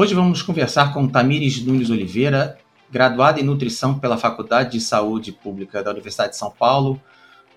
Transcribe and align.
Hoje 0.00 0.14
vamos 0.14 0.42
conversar 0.42 0.94
com 0.94 1.08
Tamires 1.08 1.60
Nunes 1.60 1.90
Oliveira, 1.90 2.56
graduada 2.88 3.40
em 3.40 3.42
nutrição 3.42 3.98
pela 3.98 4.16
Faculdade 4.16 4.70
de 4.70 4.80
Saúde 4.80 5.32
Pública 5.32 5.82
da 5.82 5.90
Universidade 5.90 6.34
de 6.34 6.36
São 6.38 6.52
Paulo, 6.52 7.02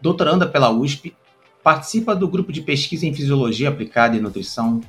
doutoranda 0.01 0.47
pela 0.47 0.71
USP, 0.71 1.15
participa 1.63 2.15
do 2.15 2.27
grupo 2.27 2.51
de 2.51 2.61
pesquisa 2.61 3.05
em 3.05 3.13
fisiologia 3.13 3.69
aplicada 3.69 4.17
e 4.17 4.19
nutrição. 4.19 4.81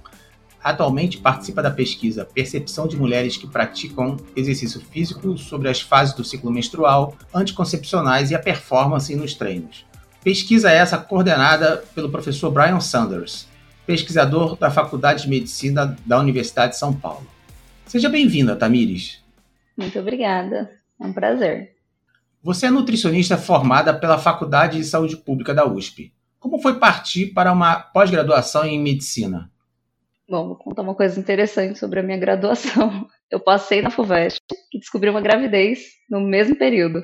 Atualmente 0.64 1.18
participa 1.18 1.62
da 1.62 1.70
pesquisa 1.70 2.24
Percepção 2.24 2.88
de 2.88 2.96
Mulheres 2.96 3.36
que 3.36 3.46
Praticam 3.46 4.16
Exercício 4.34 4.80
Físico 4.80 5.36
sobre 5.36 5.68
as 5.68 5.78
fases 5.78 6.14
do 6.14 6.24
ciclo 6.24 6.50
menstrual, 6.50 7.14
anticoncepcionais 7.34 8.30
e 8.30 8.34
a 8.34 8.38
performance 8.38 9.14
nos 9.14 9.34
treinos. 9.34 9.84
Pesquisa 10.24 10.70
essa 10.70 10.96
coordenada 10.96 11.84
pelo 11.94 12.08
professor 12.08 12.50
Brian 12.50 12.80
Sanders, 12.80 13.46
pesquisador 13.84 14.56
da 14.56 14.70
Faculdade 14.70 15.24
de 15.24 15.28
Medicina 15.28 15.94
da 16.06 16.18
Universidade 16.18 16.72
de 16.72 16.78
São 16.78 16.94
Paulo. 16.94 17.31
Seja 17.92 18.08
bem-vinda, 18.08 18.56
Tamires. 18.56 19.22
Muito 19.76 19.98
obrigada. 19.98 20.80
É 20.98 21.04
um 21.04 21.12
prazer. 21.12 21.76
Você 22.42 22.64
é 22.64 22.70
nutricionista 22.70 23.36
formada 23.36 23.92
pela 23.92 24.16
Faculdade 24.16 24.78
de 24.78 24.84
Saúde 24.84 25.14
Pública 25.14 25.52
da 25.52 25.70
USP. 25.70 26.10
Como 26.40 26.58
foi 26.58 26.78
partir 26.78 27.34
para 27.34 27.52
uma 27.52 27.78
pós-graduação 27.78 28.64
em 28.64 28.80
medicina? 28.80 29.50
Bom, 30.26 30.46
vou 30.46 30.56
contar 30.56 30.80
uma 30.80 30.94
coisa 30.94 31.20
interessante 31.20 31.78
sobre 31.78 32.00
a 32.00 32.02
minha 32.02 32.16
graduação. 32.16 33.06
Eu 33.30 33.38
passei 33.38 33.82
na 33.82 33.90
FUVEST 33.90 34.40
e 34.72 34.78
descobri 34.78 35.10
uma 35.10 35.20
gravidez 35.20 35.80
no 36.08 36.18
mesmo 36.18 36.56
período. 36.56 37.02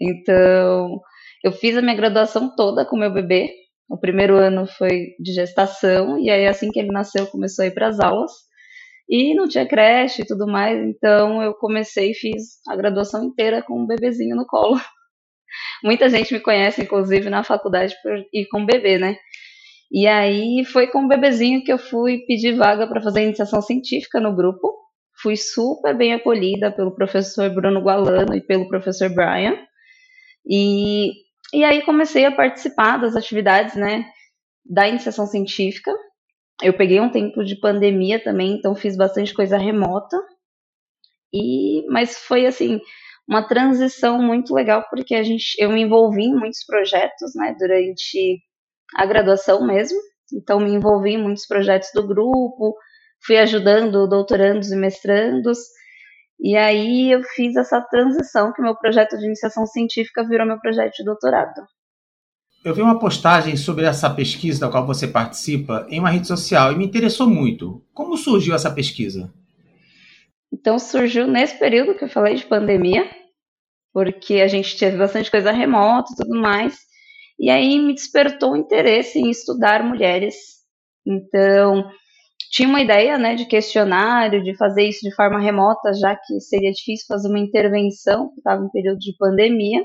Então, 0.00 1.00
eu 1.42 1.50
fiz 1.50 1.76
a 1.76 1.82
minha 1.82 1.96
graduação 1.96 2.54
toda 2.54 2.84
com 2.84 2.96
meu 2.96 3.12
bebê. 3.12 3.50
O 3.88 3.98
primeiro 3.98 4.36
ano 4.36 4.64
foi 4.64 5.16
de 5.18 5.32
gestação, 5.32 6.20
e 6.20 6.30
aí 6.30 6.46
assim 6.46 6.70
que 6.70 6.78
ele 6.78 6.92
nasceu, 6.92 7.26
começou 7.26 7.64
a 7.64 7.66
ir 7.66 7.72
para 7.72 7.88
as 7.88 7.98
aulas. 7.98 8.47
E 9.08 9.34
não 9.34 9.48
tinha 9.48 9.66
creche 9.66 10.22
e 10.22 10.26
tudo 10.26 10.46
mais, 10.46 10.78
então 10.86 11.42
eu 11.42 11.54
comecei 11.54 12.10
e 12.10 12.14
fiz 12.14 12.60
a 12.68 12.76
graduação 12.76 13.24
inteira 13.24 13.62
com 13.62 13.80
um 13.80 13.86
bebezinho 13.86 14.36
no 14.36 14.46
colo. 14.46 14.78
Muita 15.82 16.08
gente 16.10 16.34
me 16.34 16.40
conhece, 16.40 16.82
inclusive, 16.82 17.30
na 17.30 17.42
faculdade 17.42 17.94
por 18.02 18.12
ir 18.32 18.46
com 18.48 18.66
bebê, 18.66 18.98
né? 18.98 19.16
E 19.90 20.06
aí 20.06 20.64
foi 20.66 20.86
com 20.88 21.04
o 21.04 21.08
bebezinho 21.08 21.64
que 21.64 21.72
eu 21.72 21.78
fui 21.78 22.18
pedir 22.26 22.54
vaga 22.54 22.86
para 22.86 23.00
fazer 23.00 23.22
iniciação 23.22 23.62
científica 23.62 24.20
no 24.20 24.34
grupo. 24.34 24.74
Fui 25.22 25.36
super 25.36 25.96
bem 25.96 26.12
acolhida 26.12 26.70
pelo 26.70 26.94
professor 26.94 27.48
Bruno 27.50 27.80
Gualano 27.80 28.34
e 28.34 28.40
pelo 28.40 28.68
professor 28.68 29.08
Brian. 29.08 29.56
E, 30.46 31.12
e 31.52 31.64
aí 31.64 31.82
comecei 31.82 32.26
a 32.26 32.32
participar 32.32 32.98
das 32.98 33.16
atividades, 33.16 33.74
né, 33.74 34.04
da 34.64 34.86
iniciação 34.86 35.26
científica. 35.26 35.90
Eu 36.62 36.72
peguei 36.76 37.00
um 37.00 37.10
tempo 37.10 37.44
de 37.44 37.56
pandemia 37.56 38.22
também, 38.22 38.52
então 38.54 38.74
fiz 38.74 38.96
bastante 38.96 39.32
coisa 39.34 39.56
remota. 39.56 40.16
E 41.32 41.84
mas 41.88 42.18
foi 42.18 42.46
assim, 42.46 42.80
uma 43.28 43.46
transição 43.46 44.20
muito 44.22 44.54
legal 44.54 44.84
porque 44.90 45.14
a 45.14 45.22
gente 45.22 45.54
eu 45.58 45.70
me 45.70 45.82
envolvi 45.82 46.24
em 46.24 46.34
muitos 46.34 46.64
projetos, 46.64 47.34
né, 47.36 47.54
durante 47.58 48.40
a 48.96 49.06
graduação 49.06 49.66
mesmo. 49.66 49.98
Então 50.32 50.60
me 50.60 50.70
envolvi 50.72 51.12
em 51.12 51.22
muitos 51.22 51.46
projetos 51.46 51.90
do 51.94 52.06
grupo, 52.06 52.76
fui 53.26 53.38
ajudando 53.38 54.08
doutorandos 54.08 54.72
e 54.72 54.76
mestrandos. 54.76 55.58
E 56.40 56.56
aí 56.56 57.12
eu 57.12 57.22
fiz 57.34 57.56
essa 57.56 57.80
transição 57.80 58.52
que 58.52 58.62
meu 58.62 58.76
projeto 58.76 59.18
de 59.18 59.26
iniciação 59.26 59.66
científica 59.66 60.26
virou 60.26 60.46
meu 60.46 60.60
projeto 60.60 60.94
de 60.94 61.04
doutorado. 61.04 61.62
Eu 62.64 62.74
vi 62.74 62.82
uma 62.82 62.98
postagem 62.98 63.56
sobre 63.56 63.84
essa 63.84 64.10
pesquisa 64.10 64.60
da 64.60 64.70
qual 64.70 64.84
você 64.84 65.06
participa 65.06 65.86
em 65.88 66.00
uma 66.00 66.10
rede 66.10 66.26
social 66.26 66.72
e 66.72 66.76
me 66.76 66.84
interessou 66.84 67.28
muito. 67.28 67.82
Como 67.94 68.16
surgiu 68.16 68.54
essa 68.54 68.70
pesquisa? 68.70 69.32
Então 70.52 70.78
surgiu 70.78 71.26
nesse 71.26 71.56
período 71.58 71.94
que 71.94 72.04
eu 72.04 72.08
falei 72.08 72.34
de 72.34 72.44
pandemia, 72.44 73.08
porque 73.92 74.40
a 74.40 74.48
gente 74.48 74.76
teve 74.76 74.96
bastante 74.96 75.30
coisa 75.30 75.52
remota 75.52 76.12
e 76.12 76.16
tudo 76.16 76.40
mais. 76.40 76.76
E 77.38 77.48
aí 77.48 77.78
me 77.78 77.94
despertou 77.94 78.52
o 78.52 78.56
interesse 78.56 79.20
em 79.20 79.30
estudar 79.30 79.84
mulheres. 79.84 80.34
Então, 81.06 81.88
tinha 82.50 82.68
uma 82.68 82.80
ideia, 82.80 83.16
né, 83.16 83.36
de 83.36 83.46
questionário, 83.46 84.42
de 84.42 84.56
fazer 84.56 84.82
isso 84.82 85.00
de 85.08 85.14
forma 85.14 85.38
remota, 85.38 85.92
já 85.92 86.16
que 86.16 86.40
seria 86.40 86.72
difícil 86.72 87.06
fazer 87.06 87.28
uma 87.28 87.38
intervenção, 87.38 88.32
estava 88.36 88.64
em 88.64 88.70
período 88.70 88.98
de 88.98 89.16
pandemia. 89.16 89.82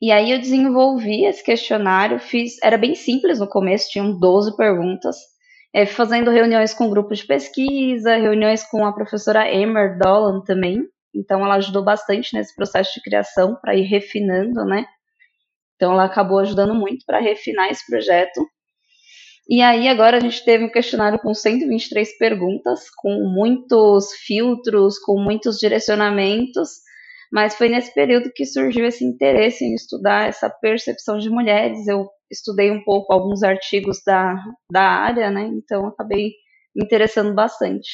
E 0.00 0.10
aí 0.10 0.30
eu 0.30 0.38
desenvolvi 0.38 1.26
esse 1.26 1.44
questionário, 1.44 2.18
fiz, 2.18 2.56
era 2.62 2.78
bem 2.78 2.94
simples 2.94 3.38
no 3.38 3.46
começo, 3.46 3.90
tinham 3.90 4.18
12 4.18 4.56
perguntas, 4.56 5.16
é, 5.74 5.84
fazendo 5.84 6.30
reuniões 6.30 6.72
com 6.72 6.88
grupos 6.88 7.18
de 7.18 7.26
pesquisa, 7.26 8.16
reuniões 8.16 8.64
com 8.64 8.84
a 8.84 8.92
professora 8.92 9.52
Emer 9.52 9.98
Dolan 9.98 10.40
também, 10.40 10.82
então 11.14 11.44
ela 11.44 11.56
ajudou 11.56 11.84
bastante 11.84 12.34
nesse 12.34 12.54
processo 12.54 12.94
de 12.94 13.02
criação 13.02 13.56
para 13.60 13.76
ir 13.76 13.82
refinando, 13.82 14.64
né? 14.64 14.86
Então 15.76 15.92
ela 15.92 16.04
acabou 16.04 16.38
ajudando 16.38 16.74
muito 16.74 17.04
para 17.04 17.20
refinar 17.20 17.70
esse 17.70 17.86
projeto. 17.86 18.40
E 19.48 19.60
aí 19.60 19.88
agora 19.88 20.16
a 20.16 20.20
gente 20.20 20.44
teve 20.44 20.64
um 20.64 20.70
questionário 20.70 21.18
com 21.18 21.34
123 21.34 22.16
perguntas, 22.18 22.88
com 22.96 23.10
muitos 23.34 24.12
filtros, 24.12 24.98
com 24.98 25.20
muitos 25.20 25.58
direcionamentos, 25.58 26.70
mas 27.30 27.54
foi 27.54 27.68
nesse 27.68 27.94
período 27.94 28.32
que 28.34 28.44
surgiu 28.44 28.84
esse 28.84 29.04
interesse 29.04 29.64
em 29.64 29.74
estudar 29.74 30.28
essa 30.28 30.50
percepção 30.50 31.18
de 31.18 31.30
mulheres. 31.30 31.86
Eu 31.86 32.08
estudei 32.30 32.70
um 32.70 32.82
pouco 32.82 33.12
alguns 33.12 33.42
artigos 33.42 34.02
da, 34.04 34.34
da 34.70 34.82
área, 34.82 35.30
né? 35.30 35.42
Então 35.42 35.86
acabei 35.86 36.32
me 36.74 36.84
interessando 36.84 37.34
bastante. 37.34 37.88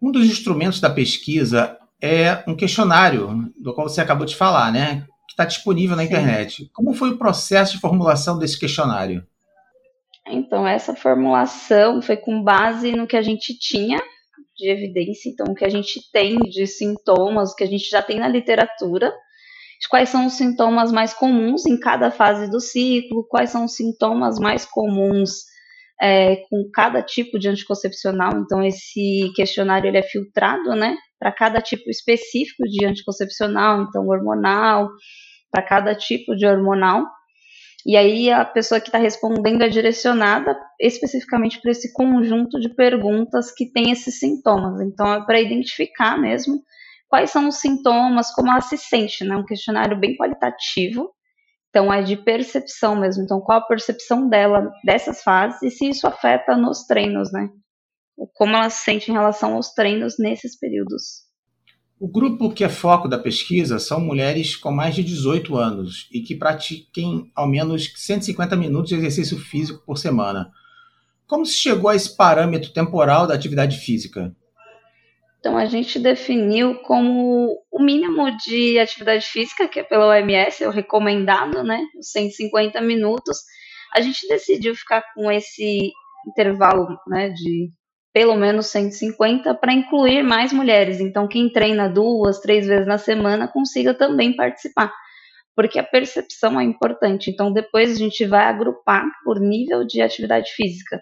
Um 0.00 0.10
dos 0.10 0.26
instrumentos 0.26 0.80
da 0.80 0.90
pesquisa 0.90 1.78
é 2.00 2.42
um 2.46 2.54
questionário, 2.54 3.52
do 3.58 3.74
qual 3.74 3.88
você 3.88 4.00
acabou 4.00 4.26
de 4.26 4.36
falar, 4.36 4.72
né? 4.72 5.06
Que 5.26 5.32
está 5.32 5.44
disponível 5.44 5.96
na 5.96 6.02
Sim. 6.02 6.08
internet. 6.08 6.70
Como 6.72 6.94
foi 6.94 7.10
o 7.10 7.18
processo 7.18 7.74
de 7.74 7.80
formulação 7.80 8.38
desse 8.38 8.58
questionário? 8.58 9.26
Então, 10.28 10.66
essa 10.66 10.94
formulação 10.94 12.02
foi 12.02 12.16
com 12.16 12.42
base 12.42 12.92
no 12.92 13.06
que 13.06 13.16
a 13.16 13.22
gente 13.22 13.56
tinha 13.58 14.00
de 14.56 14.68
evidência, 14.68 15.28
então, 15.28 15.46
o 15.48 15.54
que 15.54 15.64
a 15.64 15.68
gente 15.68 16.00
tem 16.10 16.38
de 16.38 16.66
sintomas, 16.66 17.52
o 17.52 17.56
que 17.56 17.64
a 17.64 17.68
gente 17.68 17.88
já 17.88 18.02
tem 18.02 18.18
na 18.18 18.28
literatura, 18.28 19.12
quais 19.90 20.08
são 20.08 20.26
os 20.26 20.34
sintomas 20.34 20.90
mais 20.90 21.12
comuns 21.12 21.66
em 21.66 21.78
cada 21.78 22.10
fase 22.10 22.50
do 22.50 22.60
ciclo, 22.60 23.26
quais 23.28 23.50
são 23.50 23.66
os 23.66 23.76
sintomas 23.76 24.38
mais 24.38 24.64
comuns 24.64 25.44
é, 26.00 26.36
com 26.48 26.68
cada 26.72 27.02
tipo 27.02 27.38
de 27.38 27.48
anticoncepcional. 27.48 28.32
Então, 28.38 28.62
esse 28.62 29.30
questionário 29.34 29.88
ele 29.88 29.98
é 29.98 30.02
filtrado, 30.02 30.74
né, 30.74 30.96
para 31.18 31.32
cada 31.32 31.60
tipo 31.60 31.90
específico 31.90 32.64
de 32.64 32.84
anticoncepcional, 32.86 33.82
então 33.82 34.06
hormonal, 34.06 34.88
para 35.50 35.62
cada 35.62 35.94
tipo 35.94 36.34
de 36.34 36.46
hormonal. 36.46 37.04
E 37.86 37.96
aí 37.96 38.32
a 38.32 38.44
pessoa 38.44 38.80
que 38.80 38.88
está 38.88 38.98
respondendo 38.98 39.62
é 39.62 39.68
direcionada 39.68 40.58
especificamente 40.80 41.60
para 41.60 41.70
esse 41.70 41.92
conjunto 41.92 42.58
de 42.58 42.74
perguntas 42.74 43.52
que 43.52 43.70
tem 43.70 43.92
esses 43.92 44.18
sintomas. 44.18 44.80
Então 44.80 45.06
é 45.14 45.24
para 45.24 45.40
identificar 45.40 46.20
mesmo 46.20 46.64
quais 47.08 47.30
são 47.30 47.46
os 47.46 47.60
sintomas, 47.60 48.32
como 48.32 48.50
ela 48.50 48.60
se 48.60 48.76
sente, 48.76 49.22
né? 49.22 49.36
Um 49.36 49.44
questionário 49.44 49.96
bem 49.96 50.16
qualitativo. 50.16 51.12
Então 51.68 51.92
é 51.92 52.02
de 52.02 52.16
percepção 52.16 52.96
mesmo. 52.96 53.22
Então 53.22 53.40
qual 53.40 53.58
a 53.58 53.66
percepção 53.68 54.28
dela 54.28 54.68
dessas 54.84 55.22
fases 55.22 55.62
e 55.62 55.70
se 55.70 55.88
isso 55.88 56.08
afeta 56.08 56.56
nos 56.56 56.86
treinos, 56.86 57.32
né? 57.32 57.48
Como 58.34 58.56
ela 58.56 58.68
se 58.68 58.82
sente 58.82 59.12
em 59.12 59.14
relação 59.14 59.54
aos 59.54 59.72
treinos 59.72 60.16
nesses 60.18 60.58
períodos. 60.58 61.25
O 61.98 62.06
grupo 62.06 62.52
que 62.52 62.62
é 62.62 62.68
foco 62.68 63.08
da 63.08 63.18
pesquisa 63.18 63.78
são 63.78 63.98
mulheres 63.98 64.54
com 64.54 64.70
mais 64.70 64.94
de 64.94 65.02
18 65.02 65.56
anos 65.56 66.08
e 66.12 66.20
que 66.20 66.34
pratiquem 66.34 67.30
ao 67.34 67.48
menos 67.48 67.90
150 67.96 68.54
minutos 68.54 68.90
de 68.90 68.96
exercício 68.96 69.38
físico 69.38 69.82
por 69.86 69.96
semana. 69.96 70.52
Como 71.26 71.46
se 71.46 71.54
chegou 71.54 71.88
a 71.88 71.96
esse 71.96 72.14
parâmetro 72.14 72.70
temporal 72.70 73.26
da 73.26 73.34
atividade 73.34 73.78
física? 73.78 74.36
Então, 75.40 75.56
a 75.56 75.64
gente 75.64 75.98
definiu 75.98 76.74
como 76.82 77.56
o 77.70 77.82
mínimo 77.82 78.36
de 78.44 78.78
atividade 78.78 79.24
física, 79.24 79.66
que 79.66 79.80
é 79.80 79.82
pela 79.82 80.08
OMS, 80.08 80.62
é 80.62 80.68
o 80.68 80.72
recomendado, 80.72 81.62
né? 81.62 81.80
Os 81.98 82.10
150 82.10 82.78
minutos. 82.82 83.38
A 83.94 84.02
gente 84.02 84.28
decidiu 84.28 84.74
ficar 84.74 85.02
com 85.14 85.30
esse 85.30 85.92
intervalo 86.28 86.88
né, 87.06 87.30
de 87.30 87.70
pelo 88.16 88.34
menos 88.34 88.68
150 88.68 89.54
para 89.56 89.74
incluir 89.74 90.22
mais 90.22 90.50
mulheres. 90.50 91.00
Então, 91.00 91.28
quem 91.28 91.52
treina 91.52 91.86
duas, 91.86 92.40
três 92.40 92.66
vezes 92.66 92.86
na 92.86 92.96
semana 92.96 93.46
consiga 93.46 93.92
também 93.92 94.34
participar, 94.34 94.90
porque 95.54 95.78
a 95.78 95.84
percepção 95.84 96.58
é 96.58 96.64
importante. 96.64 97.30
Então, 97.30 97.52
depois 97.52 97.90
a 97.90 97.94
gente 97.94 98.24
vai 98.24 98.46
agrupar 98.46 99.04
por 99.22 99.38
nível 99.38 99.86
de 99.86 100.00
atividade 100.00 100.50
física. 100.52 100.98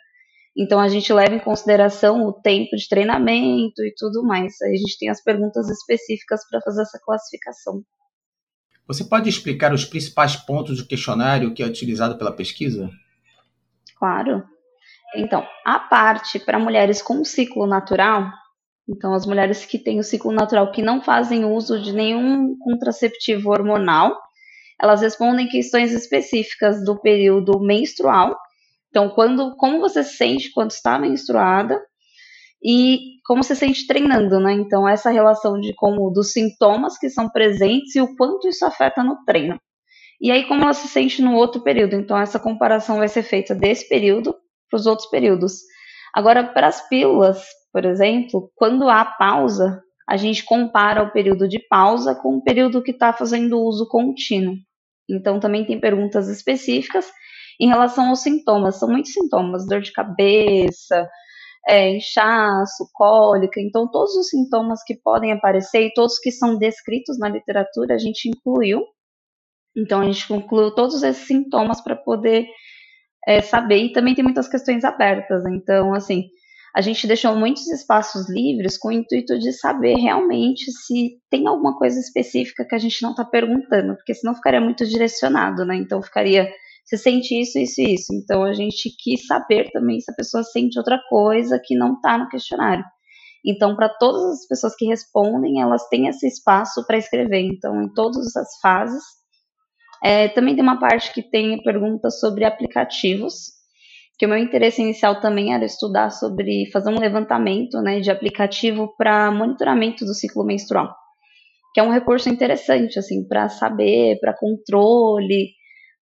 Então, 0.57 0.81
a 0.81 0.89
gente 0.89 1.13
leva 1.13 1.37
em 1.37 1.39
consideração 1.39 2.27
o 2.27 2.33
tempo 2.33 2.75
de 2.75 2.89
treinamento 2.89 3.85
e 3.85 3.95
tudo 3.97 4.25
mais. 4.25 4.61
Aí 4.63 4.73
a 4.73 4.77
gente 4.77 4.99
tem 4.99 5.09
as 5.09 5.23
perguntas 5.23 5.71
específicas 5.71 6.41
para 6.51 6.61
fazer 6.63 6.83
essa 6.83 6.99
classificação. 7.01 7.81
Você 8.89 9.05
pode 9.05 9.29
explicar 9.29 9.73
os 9.73 9.85
principais 9.85 10.35
pontos 10.35 10.79
do 10.79 10.87
questionário 10.89 11.55
que 11.55 11.63
é 11.63 11.67
utilizado 11.67 12.19
pela 12.19 12.33
pesquisa? 12.33 12.91
Claro. 13.97 14.43
Então, 15.17 15.47
a 15.65 15.79
parte 15.79 16.39
para 16.39 16.59
mulheres 16.59 17.03
com 17.03 17.25
ciclo 17.25 17.67
natural, 17.67 18.31
Então, 18.89 19.15
as 19.15 19.27
mulheres 19.27 19.65
que 19.65 19.79
têm 19.79 19.99
o 19.99 20.05
ciclo 20.05 20.33
natural, 20.33 20.71
que 20.73 20.83
não 20.83 21.03
fazem 21.03 21.45
uso 21.45 21.81
de 21.81 21.93
nenhum 21.93 22.57
contraceptivo 22.59 23.51
hormonal, 23.51 24.17
elas 24.81 25.01
respondem 25.03 25.49
questões 25.49 25.93
específicas 25.93 26.85
do 26.85 27.01
período 27.01 27.61
menstrual. 27.61 28.37
Então, 28.91 29.09
quando, 29.11 29.57
como 29.57 29.81
você 29.81 30.03
se 30.05 30.17
sente 30.17 30.53
quando 30.53 30.71
está 30.73 30.99
menstruada 30.99 31.81
e 32.63 33.19
como 33.27 33.43
você 33.43 33.55
se 33.55 33.61
sente 33.61 33.87
treinando, 33.87 34.41
né? 34.41 34.53
Então, 34.53 34.89
essa 34.89 35.11
relação 35.11 35.61
de 35.61 35.75
como 35.75 36.11
dos 36.11 36.33
sintomas 36.33 36.99
que 36.99 37.09
são 37.11 37.29
presentes 37.31 37.95
e 37.97 38.01
o 38.01 38.15
quanto 38.17 38.49
isso 38.49 38.65
afeta 38.67 39.03
no 39.03 39.25
treino. 39.25 39.59
E 40.21 40.31
aí, 40.31 40.47
como 40.49 40.63
ela 40.65 40.75
se 40.75 40.89
sente 40.89 41.23
no 41.23 41.35
outro 41.35 41.63
período. 41.63 41.95
Então, 41.97 42.19
essa 42.19 42.39
comparação 42.41 42.99
vai 42.99 43.09
ser 43.09 43.23
feita 43.23 43.55
desse 43.55 43.89
período 43.89 44.35
para 44.71 44.79
os 44.79 44.87
outros 44.87 45.09
períodos. 45.09 45.61
Agora, 46.15 46.45
para 46.45 46.69
as 46.69 46.89
pílulas, 46.89 47.45
por 47.73 47.85
exemplo, 47.85 48.51
quando 48.55 48.89
há 48.89 49.05
pausa, 49.05 49.83
a 50.09 50.17
gente 50.17 50.45
compara 50.45 51.03
o 51.03 51.11
período 51.11 51.49
de 51.49 51.59
pausa 51.69 52.15
com 52.15 52.37
o 52.37 52.43
período 52.43 52.83
que 52.83 52.93
está 52.93 53.13
fazendo 53.13 53.61
uso 53.61 53.89
contínuo. 53.89 54.55
Então, 55.09 55.41
também 55.41 55.65
tem 55.65 55.81
perguntas 55.81 56.29
específicas 56.29 57.11
em 57.61 57.69
relação 57.69 58.09
aos 58.09 58.21
sintomas. 58.21 58.79
São 58.79 58.89
muitos 58.89 59.13
sintomas: 59.13 59.67
dor 59.67 59.81
de 59.81 59.93
cabeça, 59.93 61.09
é, 61.67 61.97
inchaço, 61.97 62.89
cólica. 62.93 63.61
Então, 63.61 63.91
todos 63.91 64.15
os 64.17 64.29
sintomas 64.29 64.83
que 64.85 64.95
podem 64.95 65.33
aparecer 65.33 65.87
e 65.87 65.95
todos 65.95 66.19
que 66.19 66.31
são 66.31 66.59
descritos 66.59 67.19
na 67.19 67.29
literatura, 67.29 67.95
a 67.95 67.99
gente 67.99 68.29
incluiu. 68.29 68.83
Então, 69.77 70.01
a 70.01 70.05
gente 70.05 70.29
concluiu 70.29 70.73
todos 70.75 71.03
esses 71.03 71.27
sintomas 71.27 71.81
para 71.81 71.97
poder 71.97 72.47
é, 73.27 73.41
saber. 73.41 73.85
E 73.85 73.93
também 73.93 74.15
tem 74.15 74.25
muitas 74.25 74.49
questões 74.49 74.85
abertas. 74.85 75.45
Então, 75.47 75.95
assim, 75.95 76.25
a 76.75 76.81
gente 76.81 77.07
deixou 77.07 77.37
muitos 77.37 77.67
espaços 77.69 78.29
livres 78.29 78.77
com 78.77 78.89
o 78.89 78.93
intuito 78.93 79.39
de 79.39 79.53
saber 79.53 79.95
realmente 79.95 80.73
se 80.73 81.21
tem 81.31 81.47
alguma 81.47 81.79
coisa 81.79 82.01
específica 82.01 82.65
que 82.65 82.75
a 82.75 82.79
gente 82.79 83.01
não 83.03 83.11
está 83.11 83.25
perguntando, 83.25 83.95
porque 83.95 84.13
senão 84.15 84.35
ficaria 84.35 84.61
muito 84.61 84.85
direcionado, 84.85 85.65
né? 85.65 85.77
Então 85.77 86.03
ficaria, 86.03 86.51
você 86.85 86.97
sente 86.97 87.41
isso, 87.41 87.59
isso 87.59 87.81
e 87.81 87.95
isso. 87.95 88.13
Então 88.13 88.43
a 88.43 88.53
gente 88.53 88.91
quis 88.99 89.25
saber 89.27 89.71
também 89.71 90.01
se 90.01 90.11
a 90.11 90.15
pessoa 90.15 90.43
sente 90.43 90.77
outra 90.77 91.01
coisa 91.09 91.61
que 91.63 91.77
não 91.77 91.95
está 91.95 92.19
no 92.19 92.29
questionário. 92.29 92.85
Então, 93.47 93.77
para 93.77 93.91
todas 93.91 94.41
as 94.41 94.47
pessoas 94.47 94.75
que 94.75 94.87
respondem, 94.87 95.61
elas 95.61 95.87
têm 95.89 96.09
esse 96.09 96.27
espaço 96.27 96.85
para 96.87 96.97
escrever. 96.97 97.41
Então, 97.41 97.83
em 97.83 97.93
todas 97.93 98.35
as 98.35 98.59
fases. 98.61 99.03
É, 100.05 100.29
também 100.29 100.55
tem 100.55 100.63
uma 100.63 100.79
parte 100.79 101.13
que 101.15 101.23
tem 101.23 101.63
perguntas 101.63 102.21
sobre 102.21 102.45
aplicativos 102.45 103.55
que 104.19 104.27
o 104.27 104.29
meu 104.29 104.39
interesse 104.39 104.83
inicial 104.83 105.21
também 105.21 105.55
era 105.55 105.65
estudar 105.65 106.11
sobre 106.11 106.71
fazer 106.71 106.91
um 106.91 107.01
levantamento 107.01 107.81
né, 107.81 108.01
de 108.01 108.11
aplicativo 108.11 108.95
para 108.97 109.31
monitoramento 109.31 110.05
do 110.05 110.15
ciclo 110.15 110.45
menstrual, 110.45 110.95
que 111.73 111.81
é 111.81 111.83
um 111.83 111.91
recurso 111.91 112.29
interessante 112.29 112.99
assim 112.99 113.27
para 113.27 113.49
saber, 113.49 114.19
para 114.21 114.37
controle, 114.37 115.53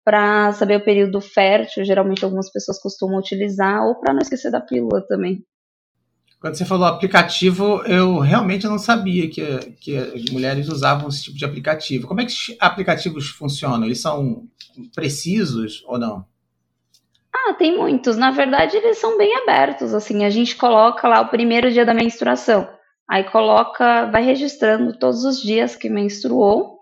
para 0.03 0.51
saber 0.51 0.75
o 0.75 0.83
período 0.83 1.19
fértil, 1.19 1.83
geralmente 1.83 2.23
algumas 2.23 2.51
pessoas 2.51 2.79
costumam 2.79 3.17
utilizar, 3.17 3.83
ou 3.83 3.99
para 3.99 4.13
não 4.13 4.21
esquecer 4.21 4.51
da 4.51 4.61
pílula 4.61 5.03
também. 5.07 5.39
Quando 6.45 6.57
você 6.57 6.65
falou 6.65 6.85
aplicativo, 6.85 7.81
eu 7.87 8.19
realmente 8.19 8.67
não 8.67 8.77
sabia 8.77 9.27
que, 9.27 9.41
que 9.81 9.97
as 9.97 10.25
mulheres 10.25 10.69
usavam 10.69 11.09
esse 11.09 11.23
tipo 11.23 11.35
de 11.35 11.43
aplicativo. 11.43 12.07
Como 12.07 12.21
é 12.21 12.23
que 12.23 12.31
os 12.31 12.55
aplicativos 12.59 13.29
funcionam? 13.29 13.83
Eles 13.83 13.99
são 13.99 14.43
precisos 14.93 15.83
ou 15.87 15.97
não? 15.97 16.23
Ah, 17.33 17.55
tem 17.55 17.75
muitos. 17.75 18.15
Na 18.15 18.29
verdade, 18.29 18.77
eles 18.77 18.99
são 18.99 19.17
bem 19.17 19.35
abertos. 19.37 19.91
Assim, 19.91 20.23
a 20.23 20.29
gente 20.29 20.55
coloca 20.55 21.07
lá 21.07 21.21
o 21.21 21.29
primeiro 21.29 21.71
dia 21.71 21.83
da 21.83 21.95
menstruação. 21.95 22.69
Aí 23.09 23.23
coloca, 23.23 24.05
vai 24.11 24.23
registrando 24.23 24.99
todos 24.99 25.25
os 25.25 25.41
dias 25.41 25.75
que 25.75 25.89
menstruou. 25.89 26.77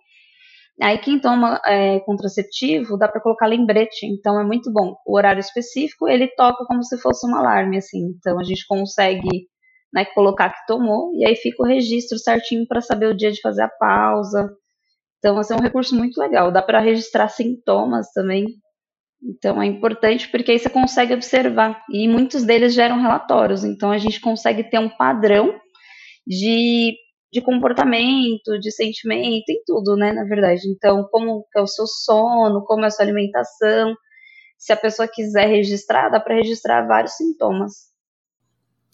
Aí 0.81 0.97
quem 0.97 1.21
toma 1.21 1.61
é, 1.65 2.01
contraceptivo 2.01 2.97
dá 2.97 3.07
para 3.07 3.21
colocar 3.21 3.47
lembrete, 3.47 4.05
então 4.07 4.37
é 4.37 4.43
muito 4.43 4.73
bom. 4.73 4.97
O 5.07 5.15
horário 5.15 5.39
específico 5.39 6.09
ele 6.09 6.27
toca 6.35 6.65
como 6.65 6.83
se 6.83 6.97
fosse 6.97 7.25
um 7.25 7.33
alarme, 7.33 7.77
assim. 7.77 8.13
Então 8.17 8.37
a 8.37 8.43
gente 8.43 8.67
consegue 8.67 9.52
né, 9.93 10.05
colocar 10.05 10.49
que 10.49 10.65
tomou 10.65 11.13
e 11.15 11.25
aí 11.25 11.35
fica 11.35 11.61
o 11.63 11.67
registro 11.67 12.17
certinho 12.17 12.67
para 12.67 12.81
saber 12.81 13.07
o 13.07 13.15
dia 13.15 13.31
de 13.31 13.41
fazer 13.41 13.63
a 13.63 13.69
pausa. 13.69 14.51
Então, 15.19 15.37
assim, 15.37 15.53
é 15.53 15.57
um 15.57 15.61
recurso 15.61 15.95
muito 15.95 16.19
legal. 16.19 16.51
Dá 16.51 16.61
para 16.61 16.79
registrar 16.79 17.29
sintomas 17.29 18.11
também. 18.11 18.45
Então 19.23 19.61
é 19.61 19.65
importante 19.65 20.29
porque 20.29 20.51
aí 20.51 20.59
você 20.59 20.69
consegue 20.69 21.13
observar. 21.13 21.81
E 21.89 22.07
muitos 22.07 22.43
deles 22.43 22.73
geram 22.73 22.99
relatórios. 22.99 23.63
Então 23.63 23.91
a 23.91 23.97
gente 23.97 24.19
consegue 24.19 24.63
ter 24.69 24.79
um 24.79 24.89
padrão 24.89 25.57
de, 26.27 26.95
de 27.31 27.41
comportamento, 27.41 28.59
de 28.59 28.71
sentimento, 28.71 29.49
em 29.49 29.63
tudo, 29.65 29.95
né? 29.95 30.11
Na 30.11 30.25
verdade. 30.25 30.61
Então, 30.67 31.07
como 31.11 31.45
é 31.55 31.61
o 31.61 31.67
seu 31.67 31.85
sono, 31.87 32.65
como 32.65 32.83
é 32.83 32.87
a 32.87 32.89
sua 32.89 33.05
alimentação. 33.05 33.95
Se 34.57 34.73
a 34.73 34.77
pessoa 34.77 35.07
quiser 35.07 35.47
registrar, 35.47 36.09
dá 36.09 36.19
para 36.19 36.35
registrar 36.35 36.85
vários 36.87 37.13
sintomas. 37.13 37.92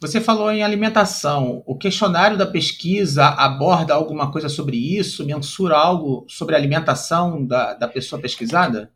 Você 0.01 0.21
falou 0.21 0.49
em 0.49 0.63
alimentação. 0.63 1.61
O 1.65 1.77
questionário 1.77 2.37
da 2.37 2.45
pesquisa 2.45 3.25
aborda 3.25 3.93
alguma 3.93 4.31
coisa 4.31 4.47
sobre 4.47 4.77
isso? 4.77 5.25
Mensura 5.25 5.75
algo 5.75 6.25
sobre 6.29 6.55
a 6.55 6.57
alimentação 6.57 7.45
da, 7.45 7.73
da 7.73 7.87
pessoa 7.87 8.21
pesquisada? 8.21 8.89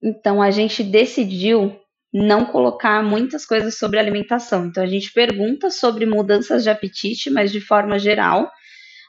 Então 0.00 0.40
a 0.40 0.50
gente 0.52 0.84
decidiu 0.84 1.76
não 2.14 2.44
colocar 2.44 3.02
muitas 3.02 3.44
coisas 3.44 3.76
sobre 3.76 3.98
alimentação. 3.98 4.66
Então 4.66 4.84
a 4.84 4.86
gente 4.86 5.12
pergunta 5.12 5.68
sobre 5.68 6.06
mudanças 6.06 6.62
de 6.62 6.70
apetite, 6.70 7.28
mas 7.28 7.50
de 7.50 7.60
forma 7.60 7.98
geral. 7.98 8.48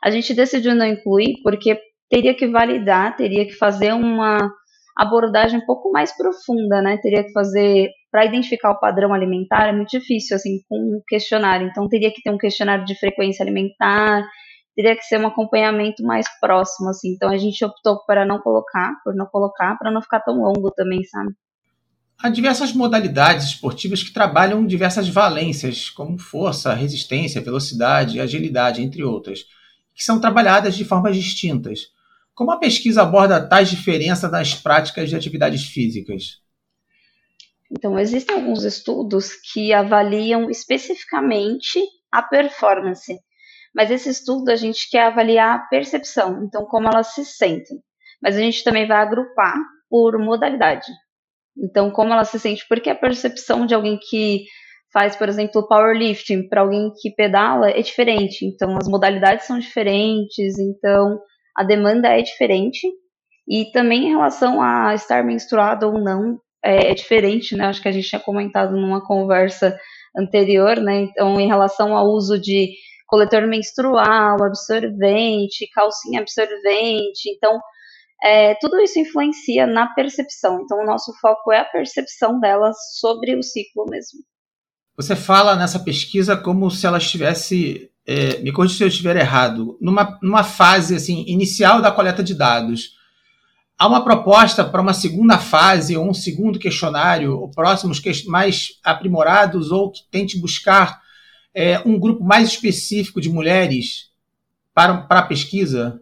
A 0.04 0.10
gente 0.10 0.34
decidiu 0.34 0.74
não 0.74 0.88
incluir 0.88 1.40
porque 1.44 1.80
teria 2.10 2.34
que 2.34 2.48
validar, 2.48 3.16
teria 3.16 3.46
que 3.46 3.54
fazer 3.54 3.94
uma 3.94 4.40
abordagem 4.98 5.60
um 5.60 5.66
pouco 5.68 5.92
mais 5.92 6.16
profunda, 6.18 6.82
né? 6.82 6.98
Teria 6.98 7.24
que 7.24 7.32
fazer 7.32 7.90
para 8.12 8.26
identificar 8.26 8.72
o 8.72 8.80
padrão 8.80 9.14
alimentar 9.14 9.70
é 9.70 9.72
muito 9.72 9.90
difícil 9.90 10.36
assim 10.36 10.60
com 10.68 10.78
um 10.78 11.02
questionário. 11.08 11.68
Então 11.68 11.88
teria 11.88 12.12
que 12.12 12.22
ter 12.22 12.30
um 12.30 12.38
questionário 12.38 12.86
de 12.86 12.94
frequência 13.00 13.42
alimentar, 13.42 14.24
teria 14.76 14.96
que 14.96 15.04
ser 15.04 15.20
um 15.20 15.28
acompanhamento 15.28 16.04
mais 16.04 16.26
próximo, 16.40 16.90
assim. 16.90 17.14
Então 17.14 17.30
a 17.30 17.38
gente 17.38 17.64
optou 17.64 18.04
para 18.06 18.26
não 18.26 18.40
colocar, 18.40 18.94
por 19.04 19.16
não 19.16 19.26
colocar, 19.26 19.78
para 19.78 19.92
não 19.92 20.02
ficar 20.02 20.20
tão 20.20 20.36
longo 20.42 20.70
também, 20.72 21.04
sabe? 21.06 21.34
Há 22.20 22.30
diversas 22.30 22.72
modalidades 22.72 23.48
esportivas 23.48 24.04
que 24.04 24.14
trabalham 24.14 24.66
diversas 24.68 25.10
valências, 25.10 25.90
como 25.90 26.20
força, 26.20 26.74
resistência, 26.74 27.42
velocidade, 27.42 28.20
agilidade, 28.20 28.84
entre 28.84 29.04
outras, 29.04 29.40
que 29.96 30.04
são 30.04 30.22
trabalhadas 30.22 30.76
de 30.76 30.86
formas 30.86 31.16
distintas. 31.16 31.88
Como 32.36 32.52
a 32.52 32.60
pesquisa 32.60 33.02
aborda 33.02 33.42
tais 33.42 33.70
diferenças 33.70 34.32
nas 34.32 34.54
práticas 34.54 35.10
de 35.10 35.16
atividades 35.16 35.66
físicas? 35.66 36.42
Então, 37.72 37.98
existem 37.98 38.36
alguns 38.36 38.64
estudos 38.64 39.34
que 39.36 39.74
avaliam 39.74 40.50
especificamente 40.50 41.80
a 42.12 42.22
performance 42.22 43.18
mas 43.74 43.90
esse 43.90 44.10
estudo 44.10 44.50
a 44.50 44.56
gente 44.56 44.90
quer 44.90 45.04
avaliar 45.04 45.56
a 45.56 45.60
percepção, 45.60 46.44
então 46.44 46.66
como 46.66 46.88
elas 46.88 47.08
se 47.14 47.26
sentem. 47.26 47.78
Mas 48.22 48.36
a 48.36 48.40
gente 48.40 48.64
também 48.64 48.88
vai 48.88 48.98
agrupar 48.98 49.56
por 49.90 50.18
modalidade. 50.20 50.88
Então, 51.58 51.90
como 51.90 52.14
ela 52.14 52.24
se 52.24 52.40
sente, 52.40 52.66
porque 52.68 52.90
a 52.90 52.96
percepção 52.96 53.66
de 53.66 53.74
alguém 53.74 53.98
que 53.98 54.46
faz, 54.94 55.16
por 55.16 55.28
exemplo, 55.28 55.68
powerlifting 55.68 56.48
para 56.48 56.62
alguém 56.62 56.92
que 57.02 57.12
pedala 57.12 57.70
é 57.70 57.82
diferente. 57.82 58.46
Então, 58.46 58.78
as 58.78 58.88
modalidades 58.88 59.48
são 59.48 59.58
diferentes, 59.58 60.60
então 60.60 61.20
a 61.56 61.64
demanda 61.64 62.10
é 62.10 62.22
diferente. 62.22 62.88
E 63.48 63.72
também 63.72 64.06
em 64.06 64.10
relação 64.10 64.62
a 64.62 64.94
estar 64.94 65.24
menstruado 65.24 65.88
ou 65.88 66.00
não, 66.00 66.40
é, 66.64 66.92
é 66.92 66.94
diferente, 66.94 67.56
né? 67.56 67.66
Acho 67.66 67.82
que 67.82 67.88
a 67.88 67.92
gente 67.92 68.08
tinha 68.08 68.22
comentado 68.22 68.76
numa 68.76 69.06
conversa 69.06 69.78
anterior, 70.16 70.78
né? 70.78 71.02
Então, 71.02 71.40
em 71.40 71.48
relação 71.48 71.96
ao 71.96 72.08
uso 72.08 72.40
de 72.40 72.74
coletor 73.08 73.46
menstrual, 73.48 74.42
absorvente, 74.44 75.70
calcinha 75.74 76.22
absorvente. 76.22 77.30
Então, 77.30 77.60
é, 78.24 78.56
tudo 78.56 78.80
isso 78.80 79.00
influencia 79.00 79.66
na 79.66 79.88
percepção. 79.94 80.62
Então, 80.62 80.80
o 80.80 80.86
nosso 80.86 81.12
foco 81.20 81.52
é 81.52 81.60
a 81.60 81.66
percepção 81.66 82.40
delas 82.40 82.78
sobre 83.00 83.36
o 83.36 83.44
ciclo 83.44 83.86
mesmo. 83.90 84.20
Você 84.96 85.16
fala 85.16 85.56
nessa 85.56 85.80
pesquisa 85.80 86.38
como 86.38 86.70
se 86.70 86.86
ela 86.86 87.00
estivesse, 87.00 87.90
é, 88.06 88.38
me 88.40 88.52
corrija 88.52 88.76
se 88.76 88.84
eu 88.84 88.88
estiver 88.88 89.16
errado, 89.16 89.78
numa, 89.82 90.20
numa 90.22 90.44
fase 90.44 90.96
assim 90.96 91.24
inicial 91.28 91.82
da 91.82 91.92
coleta 91.92 92.24
de 92.24 92.36
dados. 92.36 93.01
Há 93.82 93.88
uma 93.88 94.04
proposta 94.04 94.64
para 94.64 94.80
uma 94.80 94.94
segunda 94.94 95.40
fase 95.40 95.98
ou 95.98 96.08
um 96.08 96.14
segundo 96.14 96.60
questionário, 96.60 97.40
ou 97.40 97.50
próximos 97.50 98.00
mais 98.28 98.80
aprimorados, 98.84 99.72
ou 99.72 99.92
que 99.92 100.02
tente 100.12 100.40
buscar 100.40 101.02
é, 101.52 101.80
um 101.80 102.00
grupo 102.00 102.24
mais 102.24 102.50
específico 102.50 103.20
de 103.20 103.28
mulheres 103.28 104.12
para, 104.72 104.98
para 104.98 105.22
a 105.22 105.26
pesquisa? 105.26 106.00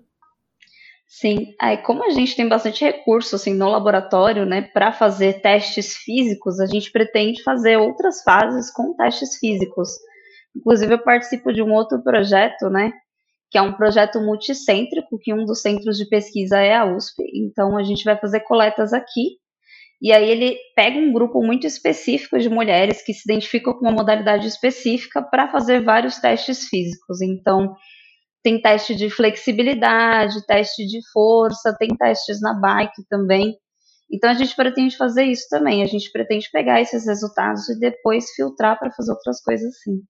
Sim, 1.08 1.56
aí 1.58 1.78
como 1.78 2.04
a 2.04 2.10
gente 2.10 2.36
tem 2.36 2.50
bastante 2.50 2.84
recurso 2.84 3.38
assim 3.38 3.54
no 3.54 3.70
laboratório, 3.70 4.46
né, 4.46 4.62
para 4.74 4.92
fazer 4.92 5.42
testes 5.42 5.96
físicos, 5.96 6.60
a 6.60 6.66
gente 6.66 6.92
pretende 6.92 7.42
fazer 7.44 7.78
outras 7.78 8.22
fases 8.24 8.70
com 8.74 8.94
testes 8.94 9.38
físicos. 9.38 9.88
Inclusive, 10.54 10.96
eu 10.96 11.00
participo 11.00 11.54
de 11.54 11.62
um 11.62 11.72
outro 11.72 12.04
projeto, 12.04 12.70
né? 12.70 12.92
Que 13.52 13.58
é 13.58 13.62
um 13.62 13.74
projeto 13.74 14.20
multicêntrico, 14.22 15.20
que 15.20 15.34
um 15.34 15.46
dos 15.46 15.62
centros 15.62 15.98
de 15.98 16.08
pesquisa 16.08 16.60
é 16.60 16.76
a 16.76 16.86
USP. 16.86 17.24
Então, 17.36 17.78
a 17.78 17.84
gente 17.84 18.04
vai 18.04 18.18
fazer 18.18 18.42
coletas 18.42 18.94
aqui. 18.94 19.38
E 20.02 20.12
aí, 20.14 20.30
ele 20.30 20.58
pega 20.76 20.98
um 20.98 21.12
grupo 21.12 21.44
muito 21.44 21.66
específico 21.68 22.38
de 22.40 22.50
mulheres 22.50 23.04
que 23.04 23.14
se 23.14 23.22
identificam 23.26 23.74
com 23.74 23.82
uma 23.82 23.92
modalidade 23.92 24.48
específica 24.48 25.22
para 25.22 25.52
fazer 25.52 25.84
vários 25.84 26.18
testes 26.18 26.68
físicos. 26.68 27.22
Então, 27.22 27.76
tem 28.44 28.62
teste 28.62 28.96
de 28.96 29.10
flexibilidade, 29.10 30.46
teste 30.46 30.86
de 30.86 31.00
força, 31.12 31.76
tem 31.78 31.90
testes 31.90 32.42
na 32.42 32.54
bike 32.54 33.04
também. 33.10 33.56
Então 34.12 34.30
a 34.30 34.34
gente 34.34 34.56
pretende 34.56 34.98
fazer 34.98 35.26
isso 35.26 35.48
também. 35.50 35.84
A 35.84 35.86
gente 35.86 36.12
pretende 36.12 36.50
pegar 36.52 36.82
esses 36.82 37.06
resultados 37.06 37.70
e 37.70 37.80
depois 37.80 38.32
filtrar 38.32 38.80
para 38.80 38.92
fazer 38.92 39.12
outras 39.12 39.42
coisas 39.42 39.72
sim. 39.84 40.02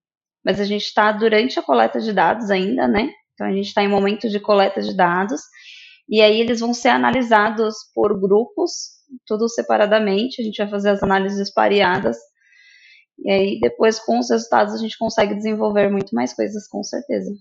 Mas 0.46 0.60
a 0.60 0.64
gente 0.64 0.86
está 0.86 1.12
durante 1.12 1.60
a 1.60 1.64
coleta 1.64 2.00
de 2.00 2.14
dados 2.14 2.50
ainda, 2.50 2.88
né? 2.88 3.12
Então 3.40 3.48
a 3.48 3.54
gente 3.54 3.68
está 3.68 3.82
em 3.82 3.88
momento 3.88 4.28
de 4.28 4.38
coleta 4.38 4.82
de 4.82 4.94
dados 4.94 5.40
e 6.10 6.22
aí 6.22 6.42
eles 6.42 6.60
vão 6.60 6.74
ser 6.74 6.90
analisados 6.90 7.74
por 7.96 8.20
grupos, 8.20 8.72
tudo 9.26 9.48
separadamente. 9.48 10.42
A 10.42 10.44
gente 10.44 10.58
vai 10.58 10.70
fazer 10.70 10.90
as 10.90 11.02
análises 11.02 11.50
pareadas 11.50 12.18
e 13.18 13.32
aí 13.32 13.60
depois 13.62 13.98
com 13.98 14.20
os 14.20 14.30
resultados 14.30 14.74
a 14.74 14.78
gente 14.78 14.98
consegue 14.98 15.36
desenvolver 15.36 15.90
muito 15.90 16.14
mais 16.14 16.34
coisas, 16.34 16.68
com 16.68 16.84
certeza. 16.84 17.32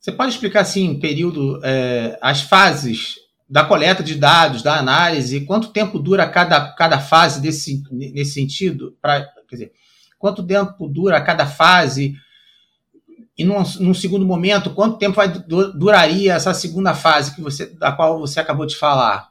Você 0.00 0.10
pode 0.10 0.32
explicar 0.32 0.62
assim, 0.62 0.98
período, 0.98 1.60
é, 1.64 2.18
as 2.20 2.42
fases 2.42 3.14
da 3.48 3.64
coleta 3.64 4.02
de 4.02 4.16
dados, 4.16 4.60
da 4.60 4.76
análise, 4.76 5.44
quanto 5.44 5.72
tempo 5.72 6.00
dura 6.00 6.28
cada, 6.28 6.74
cada 6.74 6.98
fase 6.98 7.40
desse, 7.40 7.80
nesse 7.92 8.32
sentido? 8.32 8.96
Pra, 9.00 9.24
quer 9.48 9.54
dizer, 9.54 9.72
quanto 10.18 10.44
tempo 10.44 10.88
dura 10.88 11.20
cada 11.20 11.46
fase? 11.46 12.14
E 13.38 13.44
num, 13.44 13.62
num 13.80 13.94
segundo 13.94 14.26
momento, 14.26 14.74
quanto 14.74 14.98
tempo 14.98 15.14
vai, 15.14 15.28
duraria 15.28 16.34
essa 16.34 16.52
segunda 16.52 16.94
fase 16.94 17.34
que 17.34 17.40
você, 17.40 17.66
da 17.66 17.92
qual 17.92 18.18
você 18.18 18.40
acabou 18.40 18.66
de 18.66 18.76
falar? 18.76 19.30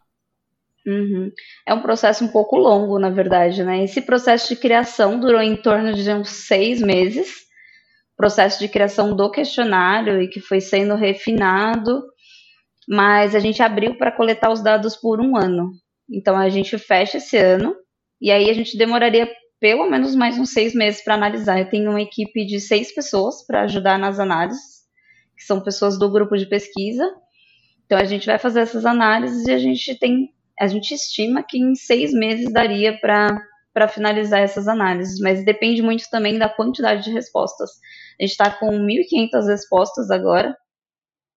Uhum. 0.86 1.30
É 1.66 1.74
um 1.74 1.82
processo 1.82 2.24
um 2.24 2.30
pouco 2.30 2.56
longo, 2.56 2.98
na 2.98 3.10
verdade, 3.10 3.64
né? 3.64 3.84
Esse 3.84 4.02
processo 4.02 4.48
de 4.48 4.56
criação 4.56 5.20
durou 5.20 5.42
em 5.42 5.58
torno 5.58 5.94
de 5.94 6.10
uns 6.10 6.30
seis 6.30 6.82
meses. 6.82 7.46
Processo 8.16 8.60
de 8.60 8.70
criação 8.70 9.14
do 9.14 9.30
questionário 9.30 10.22
e 10.22 10.30
que 10.30 10.40
foi 10.40 10.62
sendo 10.62 10.96
refinado 10.96 12.02
mas 12.88 13.36
a 13.36 13.40
gente 13.40 13.62
abriu 13.62 13.98
para 13.98 14.12
coletar 14.12 14.50
os 14.50 14.64
dados 14.64 14.96
por 14.96 15.20
um 15.20 15.36
ano. 15.36 15.72
Então 16.10 16.38
a 16.38 16.48
gente 16.48 16.78
fecha 16.78 17.18
esse 17.18 17.36
ano 17.36 17.76
e 18.22 18.32
aí 18.32 18.50
a 18.50 18.54
gente 18.54 18.78
demoraria 18.78 19.30
pelo 19.60 19.90
menos 19.90 20.16
mais 20.16 20.38
uns 20.38 20.52
seis 20.52 20.74
meses 20.74 21.04
para 21.04 21.16
analisar. 21.16 21.60
Eu 21.60 21.70
tenho 21.70 21.90
uma 21.90 22.02
equipe 22.02 22.46
de 22.46 22.60
seis 22.60 22.94
pessoas 22.94 23.46
para 23.46 23.64
ajudar 23.64 23.98
nas 23.98 24.20
análises, 24.20 24.86
que 25.36 25.44
são 25.44 25.62
pessoas 25.62 25.98
do 25.98 26.10
grupo 26.12 26.38
de 26.38 26.46
pesquisa. 26.46 27.04
Então 27.86 27.98
a 27.98 28.04
gente 28.04 28.26
vai 28.26 28.38
fazer 28.38 28.62
essas 28.62 28.86
análises 28.86 29.48
e 29.48 29.52
a 29.52 29.58
gente 29.58 29.98
tem, 29.98 30.30
a 30.60 30.68
gente 30.68 30.94
estima 30.94 31.44
que 31.44 31.58
em 31.58 31.76
seis 31.76 32.14
meses 32.14 32.52
daria 32.52 32.98
para 33.00 33.38
para 33.74 33.88
finalizar 33.88 34.40
essas 34.40 34.68
análises, 34.68 35.20
mas 35.20 35.46
depende 35.46 35.84
muito 35.84 36.10
também 36.10 36.40
da 36.40 36.50
quantidade 36.50 37.04
de 37.04 37.12
respostas. 37.12 37.70
A 38.20 38.24
gente 38.24 38.32
está 38.32 38.50
com 38.50 38.72
1.500 38.72 39.46
respostas 39.46 40.10
agora, 40.10 40.58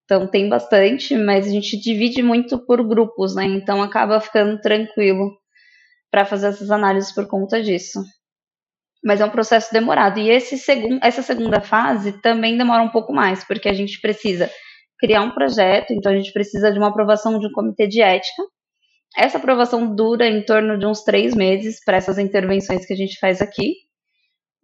então 0.06 0.26
tem 0.26 0.48
bastante, 0.48 1.14
mas 1.18 1.46
a 1.46 1.50
gente 1.50 1.76
divide 1.76 2.22
muito 2.22 2.58
por 2.58 2.82
grupos, 2.82 3.34
né? 3.34 3.44
Então 3.44 3.82
acaba 3.82 4.18
ficando 4.22 4.58
tranquilo 4.58 5.39
para 6.10 6.24
fazer 6.24 6.48
essas 6.48 6.70
análises 6.70 7.12
por 7.12 7.26
conta 7.26 7.62
disso. 7.62 8.02
Mas 9.04 9.20
é 9.20 9.24
um 9.24 9.30
processo 9.30 9.72
demorado. 9.72 10.18
E 10.18 10.28
esse 10.30 10.58
segun, 10.58 10.98
essa 11.02 11.22
segunda 11.22 11.60
fase 11.60 12.20
também 12.20 12.58
demora 12.58 12.82
um 12.82 12.90
pouco 12.90 13.12
mais, 13.12 13.44
porque 13.44 13.68
a 13.68 13.72
gente 13.72 14.00
precisa 14.00 14.50
criar 14.98 15.22
um 15.22 15.30
projeto, 15.30 15.92
então 15.92 16.12
a 16.12 16.16
gente 16.16 16.32
precisa 16.32 16.70
de 16.70 16.78
uma 16.78 16.88
aprovação 16.88 17.38
de 17.38 17.46
um 17.46 17.52
comitê 17.52 17.86
de 17.86 18.02
ética. 18.02 18.42
Essa 19.16 19.38
aprovação 19.38 19.94
dura 19.94 20.26
em 20.26 20.44
torno 20.44 20.78
de 20.78 20.86
uns 20.86 21.02
três 21.02 21.34
meses 21.34 21.82
para 21.82 21.96
essas 21.96 22.18
intervenções 22.18 22.86
que 22.86 22.92
a 22.92 22.96
gente 22.96 23.18
faz 23.18 23.40
aqui. 23.40 23.74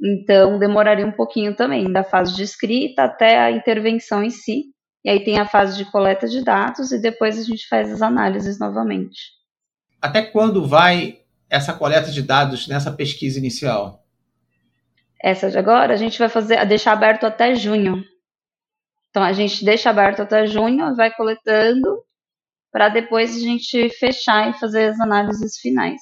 Então 0.00 0.58
demoraria 0.58 1.06
um 1.06 1.12
pouquinho 1.12 1.56
também, 1.56 1.90
da 1.90 2.04
fase 2.04 2.36
de 2.36 2.42
escrita 2.42 3.04
até 3.04 3.38
a 3.38 3.50
intervenção 3.50 4.22
em 4.22 4.30
si. 4.30 4.64
E 5.02 5.08
aí 5.08 5.24
tem 5.24 5.38
a 5.38 5.46
fase 5.46 5.76
de 5.78 5.90
coleta 5.90 6.28
de 6.28 6.44
dados 6.44 6.92
e 6.92 7.00
depois 7.00 7.38
a 7.38 7.42
gente 7.42 7.66
faz 7.68 7.90
as 7.90 8.02
análises 8.02 8.58
novamente. 8.58 9.18
Até 10.02 10.22
quando 10.22 10.66
vai 10.66 11.20
essa 11.48 11.72
coleta 11.72 12.10
de 12.10 12.22
dados 12.22 12.66
nessa 12.66 12.90
pesquisa 12.90 13.38
inicial? 13.38 14.04
Essa 15.22 15.50
de 15.50 15.58
agora 15.58 15.94
a 15.94 15.96
gente 15.96 16.18
vai 16.18 16.28
fazer, 16.28 16.64
deixar 16.66 16.92
aberto 16.92 17.24
até 17.24 17.54
junho. 17.54 18.04
Então 19.10 19.22
a 19.22 19.32
gente 19.32 19.64
deixa 19.64 19.90
aberto 19.90 20.20
até 20.20 20.46
junho, 20.46 20.94
vai 20.94 21.10
coletando 21.10 22.04
para 22.70 22.90
depois 22.90 23.34
a 23.34 23.40
gente 23.40 23.88
fechar 23.98 24.50
e 24.50 24.58
fazer 24.58 24.90
as 24.90 25.00
análises 25.00 25.56
finais. 25.56 26.00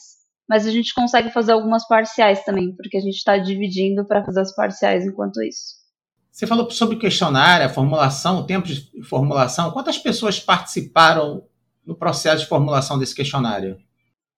Mas 0.49 0.67
a 0.67 0.71
gente 0.71 0.93
consegue 0.93 1.31
fazer 1.31 1.53
algumas 1.53 1.87
parciais 1.87 2.45
também, 2.45 2.75
porque 2.75 2.97
a 2.97 3.01
gente 3.01 3.17
está 3.17 3.39
dividindo 3.39 4.05
para 4.05 4.25
fazer 4.25 4.41
as 4.41 4.55
parciais 4.55 5.07
enquanto 5.07 5.41
isso. 5.43 5.85
Você 6.31 6.49
falou 6.49 6.69
sobre 6.73 6.97
o 6.97 6.99
questionário, 6.99 7.65
a 7.65 7.69
formulação, 7.69 8.41
o 8.41 8.47
tempo 8.47 8.67
de 8.67 8.91
formulação. 9.05 9.71
Quantas 9.71 9.97
pessoas 9.97 10.41
participaram 10.41 11.47
no 11.87 11.95
processo 11.95 12.43
de 12.43 12.49
formulação 12.49 12.99
desse 12.99 13.15
questionário? 13.15 13.79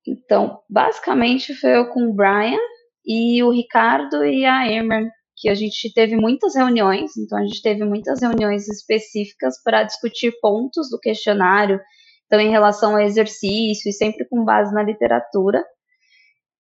Então, 0.07 0.61
basicamente 0.69 1.55
foi 1.55 1.77
eu 1.77 1.89
com 1.91 2.09
o 2.09 2.15
Brian 2.15 2.59
e 3.05 3.43
o 3.43 3.51
Ricardo 3.51 4.25
e 4.25 4.45
a 4.45 4.71
Emer, 4.71 5.11
que 5.37 5.49
a 5.49 5.55
gente 5.55 5.93
teve 5.93 6.17
muitas 6.17 6.55
reuniões, 6.55 7.17
então 7.17 7.39
a 7.39 7.43
gente 7.43 7.61
teve 7.61 7.85
muitas 7.85 8.23
reuniões 8.23 8.69
específicas 8.69 9.63
para 9.63 9.83
discutir 9.83 10.33
pontos 10.41 10.89
do 10.91 10.99
questionário, 10.99 11.81
então 12.25 12.41
em 12.41 12.51
relação 12.51 12.93
ao 12.93 13.01
exercício 13.01 13.89
e 13.89 13.93
sempre 13.93 14.27
com 14.29 14.45
base 14.45 14.75
na 14.75 14.83
literatura. 14.83 15.63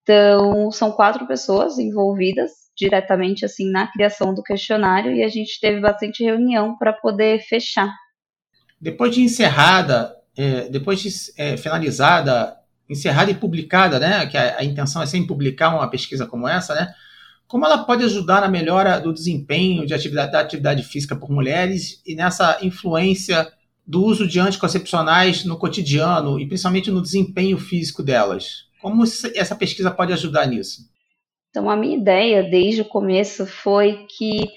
Então, 0.02 0.70
são 0.70 0.92
quatro 0.92 1.26
pessoas 1.26 1.78
envolvidas 1.78 2.52
diretamente 2.76 3.44
assim 3.44 3.70
na 3.70 3.90
criação 3.90 4.34
do 4.34 4.42
questionário 4.42 5.12
e 5.12 5.24
a 5.24 5.28
gente 5.28 5.58
teve 5.58 5.80
bastante 5.80 6.22
reunião 6.22 6.76
para 6.76 6.92
poder 6.92 7.40
fechar. 7.40 7.92
Depois 8.80 9.14
de 9.14 9.22
encerrada, 9.22 10.14
é, 10.36 10.68
depois 10.68 11.00
de 11.00 11.08
é, 11.38 11.56
finalizada, 11.56 12.56
encerrada 12.88 13.30
e 13.30 13.34
publicada, 13.34 13.98
né, 13.98 14.26
que 14.26 14.36
a, 14.36 14.58
a, 14.58 14.64
intenção 14.64 15.02
é 15.02 15.06
sempre 15.06 15.28
publicar 15.28 15.74
uma 15.74 15.88
pesquisa 15.88 16.26
como 16.26 16.48
essa, 16.48 16.74
né, 16.74 16.92
como 17.48 17.64
ela 17.64 17.84
pode 17.84 18.04
ajudar 18.04 18.40
na 18.40 18.48
melhora 18.48 18.98
do 19.00 19.12
desempenho 19.12 19.86
de 19.86 19.94
atividade, 19.94 20.32
da 20.32 20.40
atividade 20.40 20.82
física 20.82 21.14
por 21.14 21.30
mulheres 21.30 22.02
e 22.06 22.14
nessa 22.14 22.58
influência 22.62 23.52
do 23.86 24.04
uso 24.04 24.26
de 24.26 24.40
anticoncepcionais 24.40 25.44
no 25.44 25.56
cotidiano 25.56 26.40
e 26.40 26.46
principalmente 26.46 26.90
no 26.90 27.00
desempenho 27.00 27.56
físico 27.56 28.02
delas? 28.02 28.66
Como 28.80 29.04
essa 29.34 29.54
pesquisa 29.54 29.90
pode 29.90 30.12
ajudar 30.12 30.46
nisso? 30.46 30.82
Então, 31.50 31.70
a 31.70 31.76
minha 31.76 31.96
ideia 31.96 32.42
desde 32.42 32.82
o 32.82 32.88
começo 32.88 33.46
foi 33.46 34.06
que 34.16 34.48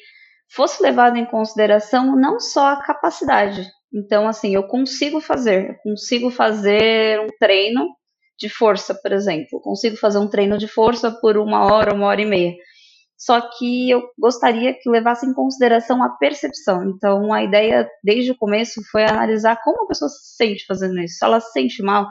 fosse 0.50 0.82
levado 0.82 1.16
em 1.16 1.26
consideração 1.26 2.16
não 2.20 2.40
só 2.40 2.74
a 2.74 2.82
capacidade. 2.82 3.66
Então, 3.94 4.28
assim, 4.28 4.54
eu 4.54 4.64
consigo 4.64 5.22
fazer, 5.22 5.70
eu 5.70 5.76
consigo 5.76 6.30
fazer 6.30 7.20
um 7.22 7.28
treino 7.40 7.88
de 8.40 8.50
força, 8.50 8.96
por 8.96 9.12
exemplo, 9.12 9.48
eu 9.54 9.60
consigo 9.60 9.98
fazer 9.98 10.20
um 10.20 10.30
treino 10.30 10.58
de 10.58 10.68
força 10.68 11.12
por 11.12 11.38
uma 11.38 11.66
hora, 11.66 11.94
uma 11.94 12.08
hora 12.08 12.22
e 12.22 12.26
meia. 12.26 12.56
Só 13.18 13.42
que 13.42 13.90
eu 13.90 14.02
gostaria 14.18 14.74
que 14.74 14.90
levasse 14.90 15.26
em 15.26 15.34
consideração 15.34 16.02
a 16.02 16.10
percepção. 16.10 16.90
Então, 16.90 17.34
a 17.34 17.44
ideia 17.44 17.90
desde 18.02 18.32
o 18.32 18.38
começo 18.38 18.82
foi 18.90 19.04
analisar 19.04 19.62
como 19.62 19.84
a 19.84 19.88
pessoa 19.88 20.08
se 20.08 20.38
sente 20.38 20.66
fazendo 20.66 20.98
isso. 21.02 21.18
Se 21.18 21.26
ela 21.26 21.42
se 21.42 21.52
sente 21.52 21.84
mal, 21.84 22.08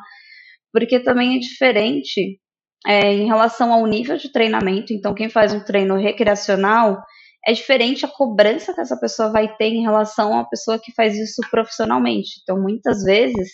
porque 0.71 1.01
também 1.01 1.37
é 1.37 1.39
diferente 1.39 2.39
é, 2.87 3.11
em 3.15 3.27
relação 3.27 3.73
ao 3.73 3.87
nível 3.87 4.19
de 4.19 4.31
treinamento. 4.31 4.93
Então, 4.93 5.15
quem 5.15 5.31
faz 5.31 5.55
um 5.55 5.65
treino 5.65 5.97
recreacional 5.97 7.03
é 7.47 7.53
diferente 7.55 8.05
a 8.05 8.09
cobrança 8.09 8.75
que 8.75 8.81
essa 8.83 8.99
pessoa 9.01 9.31
vai 9.31 9.57
ter 9.57 9.69
em 9.69 9.81
relação 9.81 10.33
uma 10.33 10.49
pessoa 10.49 10.79
que 10.79 10.93
faz 10.93 11.17
isso 11.17 11.41
profissionalmente. 11.51 12.41
Então, 12.43 12.61
muitas 12.61 13.03
vezes, 13.03 13.53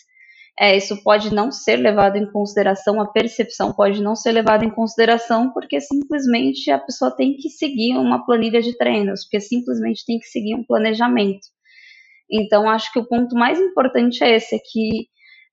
é, 0.59 0.77
isso 0.77 1.03
pode 1.03 1.35
não 1.35 1.51
ser 1.51 1.77
levado 1.77 2.17
em 2.17 2.31
consideração, 2.31 3.01
a 3.01 3.09
percepção 3.09 3.73
pode 3.73 4.01
não 4.01 4.15
ser 4.15 4.33
levada 4.33 4.65
em 4.65 4.71
consideração, 4.71 5.53
porque 5.53 5.81
simplesmente 5.81 6.71
a 6.71 6.79
pessoa 6.79 7.15
tem 7.15 7.37
que 7.37 7.51
seguir 7.51 7.97
uma 7.97 8.25
planilha 8.25 8.63
de 8.63 8.77
treinos, 8.77 9.25
porque 9.25 9.41
simplesmente 9.41 10.05
tem 10.07 10.19
que 10.19 10.27
seguir 10.27 10.55
um 10.55 10.65
planejamento. 10.65 11.47
Então, 12.31 12.69
acho 12.69 12.93
que 12.93 12.99
o 13.01 13.07
ponto 13.07 13.35
mais 13.35 13.59
importante 13.59 14.23
é 14.23 14.37
esse, 14.37 14.55
é 14.55 14.59
que 14.59 15.09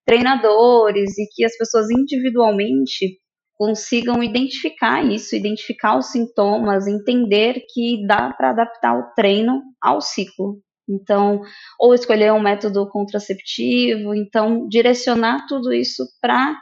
treinadores 0.05 1.17
e 1.17 1.27
que 1.33 1.43
as 1.45 1.57
pessoas 1.57 1.89
individualmente 1.89 3.19
consigam 3.55 4.23
identificar 4.23 5.03
isso, 5.05 5.35
identificar 5.35 5.97
os 5.97 6.07
sintomas, 6.07 6.87
entender 6.87 7.63
que 7.73 8.05
dá 8.07 8.33
para 8.33 8.51
adaptar 8.51 8.97
o 8.97 9.13
treino 9.15 9.61
ao 9.81 10.01
ciclo. 10.01 10.59
Então, 10.89 11.41
ou 11.79 11.93
escolher 11.93 12.33
um 12.33 12.41
método 12.41 12.89
contraceptivo, 12.89 14.13
então 14.13 14.67
direcionar 14.67 15.45
tudo 15.47 15.71
isso 15.71 16.03
para 16.21 16.57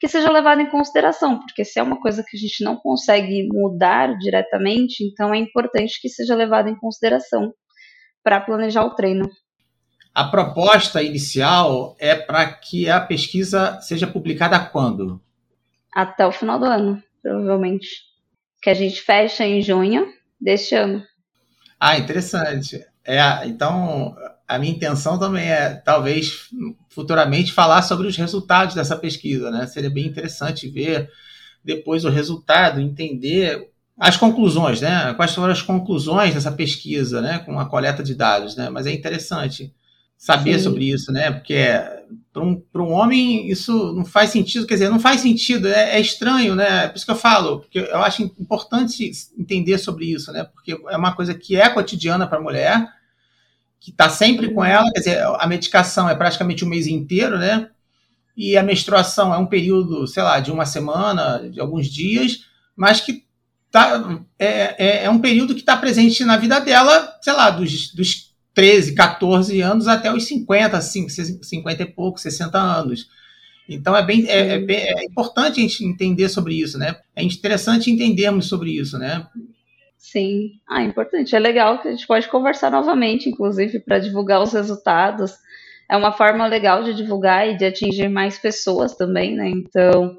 que 0.00 0.08
seja 0.08 0.30
levado 0.30 0.60
em 0.60 0.70
consideração, 0.70 1.38
porque 1.38 1.64
se 1.64 1.78
é 1.78 1.82
uma 1.82 2.00
coisa 2.00 2.22
que 2.22 2.36
a 2.36 2.40
gente 2.40 2.62
não 2.62 2.76
consegue 2.76 3.48
mudar 3.50 4.18
diretamente, 4.18 5.02
então 5.02 5.32
é 5.32 5.38
importante 5.38 6.00
que 6.00 6.08
seja 6.08 6.34
levado 6.34 6.68
em 6.68 6.76
consideração 6.76 7.54
para 8.22 8.40
planejar 8.40 8.84
o 8.84 8.94
treino. 8.94 9.30
A 10.14 10.24
proposta 10.24 11.02
inicial 11.02 11.96
é 11.98 12.14
para 12.14 12.52
que 12.52 12.88
a 12.88 13.00
pesquisa 13.00 13.80
seja 13.80 14.06
publicada 14.06 14.58
quando? 14.60 15.20
Até 15.92 16.26
o 16.26 16.32
final 16.32 16.58
do 16.58 16.66
ano, 16.66 17.02
provavelmente. 17.22 17.88
Que 18.62 18.70
a 18.70 18.74
gente 18.74 19.00
fecha 19.00 19.44
em 19.44 19.60
junho 19.60 20.06
deste 20.40 20.74
ano. 20.74 21.02
Ah, 21.80 21.98
interessante. 21.98 22.84
É, 23.06 23.46
então, 23.46 24.16
a 24.48 24.58
minha 24.58 24.72
intenção 24.72 25.18
também 25.18 25.44
é, 25.44 25.74
talvez, 25.74 26.48
futuramente, 26.88 27.52
falar 27.52 27.82
sobre 27.82 28.06
os 28.06 28.16
resultados 28.16 28.74
dessa 28.74 28.96
pesquisa, 28.96 29.50
né? 29.50 29.66
Seria 29.66 29.90
bem 29.90 30.06
interessante 30.06 30.68
ver 30.68 31.10
depois 31.64 32.04
o 32.04 32.10
resultado, 32.10 32.80
entender 32.80 33.70
as 33.98 34.16
conclusões, 34.16 34.80
né? 34.80 35.14
Quais 35.14 35.34
foram 35.34 35.52
as 35.52 35.62
conclusões 35.62 36.34
dessa 36.34 36.50
pesquisa, 36.50 37.20
né? 37.20 37.38
Com 37.40 37.58
a 37.58 37.66
coleta 37.66 38.02
de 38.02 38.14
dados, 38.14 38.56
né? 38.56 38.68
Mas 38.68 38.86
é 38.86 38.92
interessante 38.92 39.72
saber 40.16 40.58
Sim. 40.58 40.64
sobre 40.64 40.84
isso, 40.90 41.12
né? 41.12 41.30
Porque 41.30 41.56
para 42.34 42.42
um, 42.42 42.60
um 42.74 42.92
homem 42.92 43.48
isso 43.48 43.92
não 43.92 44.04
faz 44.04 44.30
sentido, 44.30 44.66
quer 44.66 44.74
dizer, 44.74 44.90
não 44.90 44.98
faz 44.98 45.20
sentido, 45.20 45.68
é, 45.68 45.96
é, 45.96 46.00
estranho, 46.00 46.56
né? 46.56 46.84
É 46.84 46.88
por 46.88 46.96
isso 46.96 47.06
que 47.06 47.12
eu 47.12 47.16
falo, 47.16 47.60
porque 47.60 47.78
eu 47.78 48.02
acho 48.02 48.22
importante 48.22 49.08
entender 49.38 49.78
sobre 49.78 50.06
isso, 50.06 50.32
né? 50.32 50.42
Porque 50.42 50.72
é 50.72 50.96
uma 50.96 51.14
coisa 51.14 51.32
que 51.32 51.54
é 51.54 51.68
cotidiana 51.68 52.26
para 52.26 52.38
a 52.38 52.42
mulher, 52.42 52.88
que 53.78 53.92
está 53.92 54.10
sempre 54.10 54.52
com 54.52 54.64
ela, 54.64 54.90
quer 54.92 54.98
dizer, 54.98 55.22
a 55.22 55.46
medicação 55.46 56.08
é 56.08 56.14
praticamente 56.16 56.64
um 56.64 56.68
mês 56.68 56.88
inteiro, 56.88 57.38
né? 57.38 57.70
E 58.36 58.56
a 58.56 58.64
menstruação 58.64 59.32
é 59.32 59.38
um 59.38 59.46
período, 59.46 60.04
sei 60.08 60.24
lá, 60.24 60.40
de 60.40 60.50
uma 60.50 60.66
semana, 60.66 61.48
de 61.48 61.60
alguns 61.60 61.86
dias, 61.86 62.46
mas 62.74 63.00
que 63.00 63.24
tá, 63.70 64.20
é, 64.36 64.74
é, 64.86 65.04
é 65.04 65.10
um 65.10 65.20
período 65.20 65.54
que 65.54 65.60
está 65.60 65.76
presente 65.76 66.24
na 66.24 66.36
vida 66.36 66.58
dela, 66.58 67.16
sei 67.22 67.32
lá, 67.32 67.50
dos, 67.50 67.94
dos 67.94 68.23
13, 68.54 68.94
14 68.94 69.60
anos 69.60 69.88
até 69.88 70.12
os 70.12 70.26
50, 70.26 70.80
50 70.80 71.82
e 71.82 71.86
pouco, 71.86 72.20
60 72.20 72.56
anos. 72.56 73.08
Então 73.68 73.96
é 73.96 74.04
bem, 74.04 74.26
é, 74.28 74.54
é, 74.54 74.58
bem, 74.58 74.76
é 74.76 75.04
importante 75.04 75.58
a 75.58 75.62
gente 75.62 75.84
entender 75.84 76.28
sobre 76.28 76.54
isso, 76.54 76.78
né? 76.78 76.96
É 77.16 77.22
interessante 77.22 77.90
entendermos 77.90 78.46
sobre 78.46 78.70
isso, 78.70 78.98
né? 78.98 79.26
Sim, 79.96 80.60
ah, 80.68 80.82
é 80.82 80.84
importante. 80.84 81.34
É 81.34 81.38
legal 81.38 81.80
que 81.80 81.88
a 81.88 81.90
gente 81.90 82.06
pode 82.06 82.28
conversar 82.28 82.70
novamente, 82.70 83.28
inclusive, 83.28 83.80
para 83.80 83.98
divulgar 83.98 84.42
os 84.42 84.52
resultados. 84.52 85.32
É 85.90 85.96
uma 85.96 86.12
forma 86.12 86.46
legal 86.46 86.84
de 86.84 86.94
divulgar 86.94 87.48
e 87.48 87.56
de 87.56 87.64
atingir 87.64 88.08
mais 88.08 88.38
pessoas 88.38 88.94
também, 88.94 89.34
né? 89.34 89.48
Então, 89.48 90.14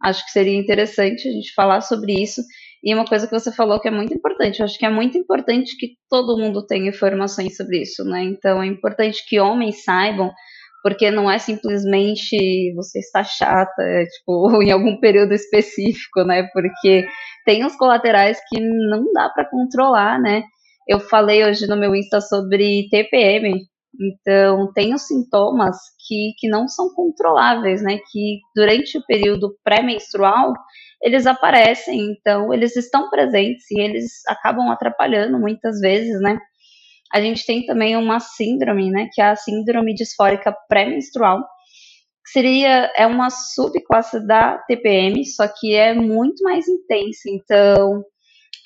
acho 0.00 0.24
que 0.24 0.30
seria 0.30 0.56
interessante 0.56 1.28
a 1.28 1.32
gente 1.32 1.52
falar 1.52 1.80
sobre 1.80 2.12
isso. 2.14 2.42
E 2.84 2.94
uma 2.94 3.06
coisa 3.06 3.26
que 3.26 3.32
você 3.32 3.50
falou 3.50 3.80
que 3.80 3.88
é 3.88 3.90
muito 3.90 4.12
importante, 4.12 4.60
eu 4.60 4.66
acho 4.66 4.78
que 4.78 4.84
é 4.84 4.90
muito 4.90 5.16
importante 5.16 5.74
que 5.78 5.94
todo 6.10 6.36
mundo 6.36 6.66
tenha 6.66 6.90
informações 6.90 7.56
sobre 7.56 7.80
isso, 7.80 8.04
né? 8.04 8.22
Então 8.24 8.62
é 8.62 8.66
importante 8.66 9.24
que 9.26 9.40
homens 9.40 9.82
saibam, 9.84 10.30
porque 10.82 11.10
não 11.10 11.30
é 11.30 11.38
simplesmente 11.38 12.74
você 12.74 12.98
está 12.98 13.24
chata, 13.24 13.82
é, 13.82 14.04
tipo, 14.04 14.50
em 14.62 14.70
algum 14.70 15.00
período 15.00 15.32
específico, 15.32 16.24
né? 16.24 16.46
Porque 16.52 17.06
tem 17.46 17.64
os 17.64 17.74
colaterais 17.74 18.38
que 18.50 18.60
não 18.60 19.10
dá 19.14 19.30
para 19.30 19.48
controlar, 19.48 20.20
né? 20.20 20.42
Eu 20.86 21.00
falei 21.00 21.42
hoje 21.42 21.66
no 21.66 21.78
meu 21.78 21.96
Insta 21.96 22.20
sobre 22.20 22.86
TPM, 22.90 23.62
então 23.98 24.70
tem 24.74 24.92
os 24.92 25.06
sintomas 25.06 25.78
que, 26.06 26.34
que 26.38 26.48
não 26.48 26.68
são 26.68 26.92
controláveis, 26.94 27.82
né? 27.82 27.98
Que 28.12 28.40
durante 28.54 28.98
o 28.98 29.06
período 29.06 29.56
pré-menstrual 29.64 30.52
eles 31.04 31.26
aparecem, 31.26 32.00
então 32.12 32.52
eles 32.52 32.74
estão 32.76 33.10
presentes 33.10 33.70
e 33.70 33.78
eles 33.78 34.22
acabam 34.26 34.70
atrapalhando 34.70 35.38
muitas 35.38 35.78
vezes, 35.78 36.18
né? 36.22 36.38
A 37.12 37.20
gente 37.20 37.44
tem 37.44 37.66
também 37.66 37.94
uma 37.94 38.18
síndrome, 38.18 38.90
né, 38.90 39.08
que 39.12 39.20
é 39.20 39.26
a 39.26 39.36
síndrome 39.36 39.94
disfórica 39.94 40.56
pré-menstrual, 40.66 41.40
que 42.24 42.30
seria 42.32 42.90
é 42.96 43.06
uma 43.06 43.28
subclasse 43.28 44.26
da 44.26 44.56
TPM, 44.66 45.24
só 45.26 45.46
que 45.46 45.74
é 45.74 45.92
muito 45.94 46.42
mais 46.42 46.66
intensa, 46.66 47.28
então 47.28 48.02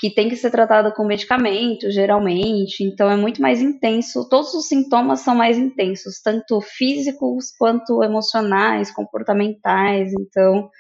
que 0.01 0.09
tem 0.15 0.29
que 0.29 0.37
ser 0.37 0.53
tratada 0.53 0.93
com 0.93 1.05
medicamento, 1.05 1.91
geralmente, 1.91 2.85
então 2.85 3.11
é 3.11 3.17
muito 3.17 3.43
mais 3.43 3.61
intenso, 3.61 4.29
todos 4.29 4.55
os 4.55 4.69
sintomas 4.69 5.21
são 5.21 5.35
mais 5.35 5.59
intensos, 5.59 6.21
tanto 6.23 6.61
físicos 6.61 7.47
quanto 7.59 8.05
emocionais, 8.05 8.93
comportamentais, 8.95 10.13
então 10.13 10.71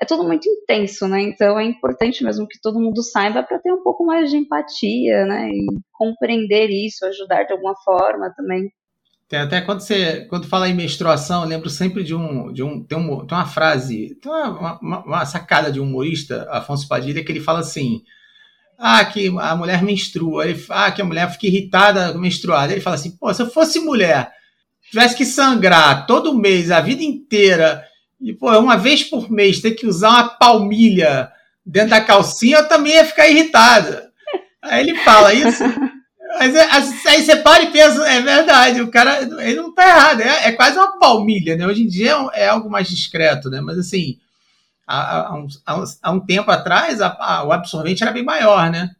é 0.00 0.06
tudo 0.06 0.24
muito 0.24 0.48
intenso, 0.48 1.06
né? 1.06 1.20
Então 1.20 1.58
é 1.58 1.64
importante 1.64 2.24
mesmo 2.24 2.48
que 2.48 2.58
todo 2.60 2.80
mundo 2.80 3.02
saiba 3.02 3.42
para 3.42 3.58
ter 3.58 3.70
um 3.70 3.82
pouco 3.82 4.04
mais 4.04 4.30
de 4.30 4.36
empatia, 4.38 5.26
né? 5.26 5.50
E 5.50 5.66
compreender 5.92 6.70
isso, 6.70 7.04
ajudar 7.04 7.44
de 7.44 7.52
alguma 7.52 7.74
forma 7.84 8.32
também. 8.34 8.72
Tem 9.28 9.40
até 9.40 9.60
quando 9.60 9.80
você 9.80 10.24
quando 10.24 10.48
fala 10.48 10.68
em 10.68 10.74
menstruação, 10.74 11.42
eu 11.42 11.48
lembro 11.48 11.68
sempre 11.68 12.02
de 12.02 12.14
um 12.14 12.50
de 12.50 12.62
um 12.62 12.82
tem, 12.82 12.96
um, 12.96 13.26
tem 13.26 13.36
uma 13.36 13.46
frase, 13.46 14.18
tem 14.20 14.32
uma, 14.32 14.80
uma, 14.80 15.04
uma, 15.04 15.26
sacada 15.26 15.70
de 15.70 15.78
um 15.78 15.84
humorista, 15.84 16.48
Afonso 16.50 16.88
Padilha, 16.88 17.22
que 17.22 17.30
ele 17.30 17.38
fala 17.38 17.60
assim: 17.60 18.02
ah, 18.78 19.04
que 19.04 19.28
a 19.38 19.54
mulher 19.54 19.82
menstrua, 19.82 20.48
ele, 20.48 20.64
ah, 20.70 20.90
que 20.90 21.02
a 21.02 21.04
mulher 21.04 21.30
fica 21.30 21.46
irritada 21.46 22.14
menstruada. 22.14 22.72
Ele 22.72 22.80
fala 22.80 22.96
assim: 22.96 23.16
pô, 23.18 23.32
se 23.34 23.42
eu 23.42 23.50
fosse 23.50 23.78
mulher, 23.80 24.32
tivesse 24.90 25.14
que 25.14 25.26
sangrar 25.26 26.06
todo 26.06 26.38
mês, 26.38 26.70
a 26.70 26.80
vida 26.80 27.02
inteira 27.02 27.84
e, 28.20 28.32
pô, 28.34 28.50
uma 28.58 28.76
vez 28.76 29.02
por 29.02 29.30
mês 29.30 29.60
ter 29.60 29.72
que 29.72 29.86
usar 29.86 30.10
uma 30.10 30.28
palmilha 30.28 31.32
dentro 31.64 31.90
da 31.90 32.00
calcinha, 32.00 32.58
eu 32.58 32.68
também 32.68 32.94
ia 32.94 33.04
ficar 33.04 33.28
irritada. 33.28 34.10
Aí 34.62 34.80
ele 34.80 34.98
fala 34.98 35.32
isso. 35.32 35.64
Mas 36.38 36.54
é, 36.54 36.68
aí 37.08 37.22
você 37.22 37.36
para 37.36 37.64
e 37.64 37.72
pensa, 37.72 38.06
é 38.08 38.20
verdade, 38.20 38.80
o 38.80 38.90
cara 38.90 39.22
ele 39.22 39.56
não 39.56 39.74
tá 39.74 39.88
errado, 39.88 40.20
é, 40.20 40.48
é 40.48 40.52
quase 40.52 40.78
uma 40.78 40.98
palmilha, 40.98 41.56
né? 41.56 41.66
Hoje 41.66 41.82
em 41.82 41.88
dia 41.88 42.12
é, 42.32 42.44
é 42.44 42.48
algo 42.48 42.70
mais 42.70 42.88
discreto, 42.88 43.50
né? 43.50 43.60
Mas 43.60 43.78
assim, 43.78 44.16
há, 44.86 45.28
há, 45.28 45.34
um, 45.34 45.46
há 46.02 46.12
um, 46.12 46.20
tempo 46.20 46.50
atrás 46.50 47.00
a, 47.00 47.44
o 47.44 47.52
absorvente 47.52 48.02
era 48.02 48.12
bem 48.12 48.24
maior, 48.24 48.70
né? 48.70 48.90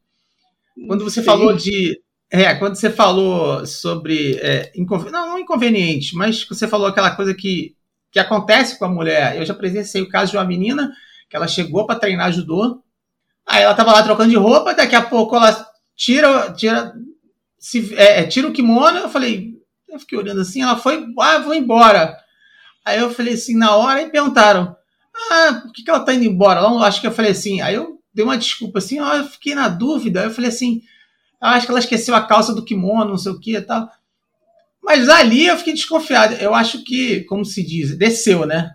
Quando 0.87 1.05
você 1.05 1.21
Sim. 1.21 1.27
falou 1.27 1.53
de. 1.53 2.01
É, 2.33 2.55
quando 2.55 2.75
você 2.75 2.91
falou 2.91 3.65
sobre. 3.67 4.37
É, 4.37 4.73
inconven... 4.75 5.13
Não, 5.13 5.29
não 5.31 5.39
inconveniente, 5.39 6.17
mas 6.17 6.45
você 6.45 6.67
falou 6.67 6.89
aquela 6.89 7.13
coisa 7.13 7.35
que 7.35 7.75
que 8.11 8.19
acontece 8.19 8.79
com 8.79 8.85
a 8.85 8.89
mulher. 8.89 9.37
Eu 9.37 9.45
já 9.45 9.55
presenciei 9.55 10.03
o 10.03 10.09
caso 10.09 10.33
de 10.33 10.37
uma 10.37 10.45
menina 10.45 10.93
que 11.29 11.37
ela 11.37 11.47
chegou 11.47 11.87
para 11.87 11.99
treinar 11.99 12.33
judô, 12.33 12.83
aí 13.47 13.63
ela 13.63 13.71
estava 13.71 13.93
lá 13.93 14.03
trocando 14.03 14.31
de 14.31 14.37
roupa, 14.37 14.75
daqui 14.75 14.97
a 14.97 15.03
pouco 15.03 15.37
ela 15.37 15.67
tira, 15.97 16.53
tira, 16.53 16.93
se, 17.59 17.95
é, 17.95 18.21
é, 18.21 18.27
tira 18.27 18.49
o 18.49 18.53
kimono, 18.53 18.99
eu 18.99 19.09
falei, 19.09 19.55
eu 19.89 19.99
fiquei 20.01 20.19
olhando 20.19 20.41
assim, 20.41 20.63
ela 20.63 20.77
foi, 20.77 21.07
ah, 21.21 21.39
vou 21.39 21.55
embora. 21.55 22.19
Aí 22.85 22.99
eu 22.99 23.11
falei 23.11 23.35
assim, 23.35 23.57
na 23.57 23.77
hora, 23.77 24.03
e 24.03 24.11
perguntaram, 24.11 24.75
ah, 25.31 25.61
por 25.63 25.73
que, 25.73 25.85
que 25.85 25.91
ela 25.91 26.01
tá 26.01 26.13
indo 26.15 26.25
embora? 26.25 26.61
Eu 26.61 26.83
acho 26.83 27.01
que 27.01 27.07
eu 27.07 27.13
falei 27.13 27.31
assim, 27.31 27.61
aí 27.61 27.75
eu 27.75 28.01
dei 28.13 28.25
uma 28.25 28.39
desculpa 28.39 28.79
assim, 28.79 28.99
ó, 28.99 29.15
eu 29.15 29.25
fiquei 29.25 29.55
na 29.55 29.69
dúvida, 29.69 30.25
eu 30.25 30.31
falei 30.31 30.51
assim, 30.51 30.83
ah, 31.41 31.53
acho 31.53 31.67
que 31.67 31.73
ela 31.73 31.81
esqueceu 31.81 32.15
a 32.15 32.27
calça 32.27 32.55
do 32.55 32.65
kimono, 32.65 33.11
não 33.11 33.19
sei 33.19 33.33
o 33.33 33.39
que 33.39 33.57
e 33.57 33.61
tal. 33.61 33.89
Mas 34.83 35.09
ali 35.09 35.47
eu 35.47 35.57
fiquei 35.59 35.75
desconfiado. 35.75 36.35
Eu 36.35 36.55
acho 36.55 36.83
que, 36.85 37.23
como 37.25 37.45
se 37.45 37.63
diz, 37.63 37.97
desceu, 37.97 38.47
né? 38.47 38.75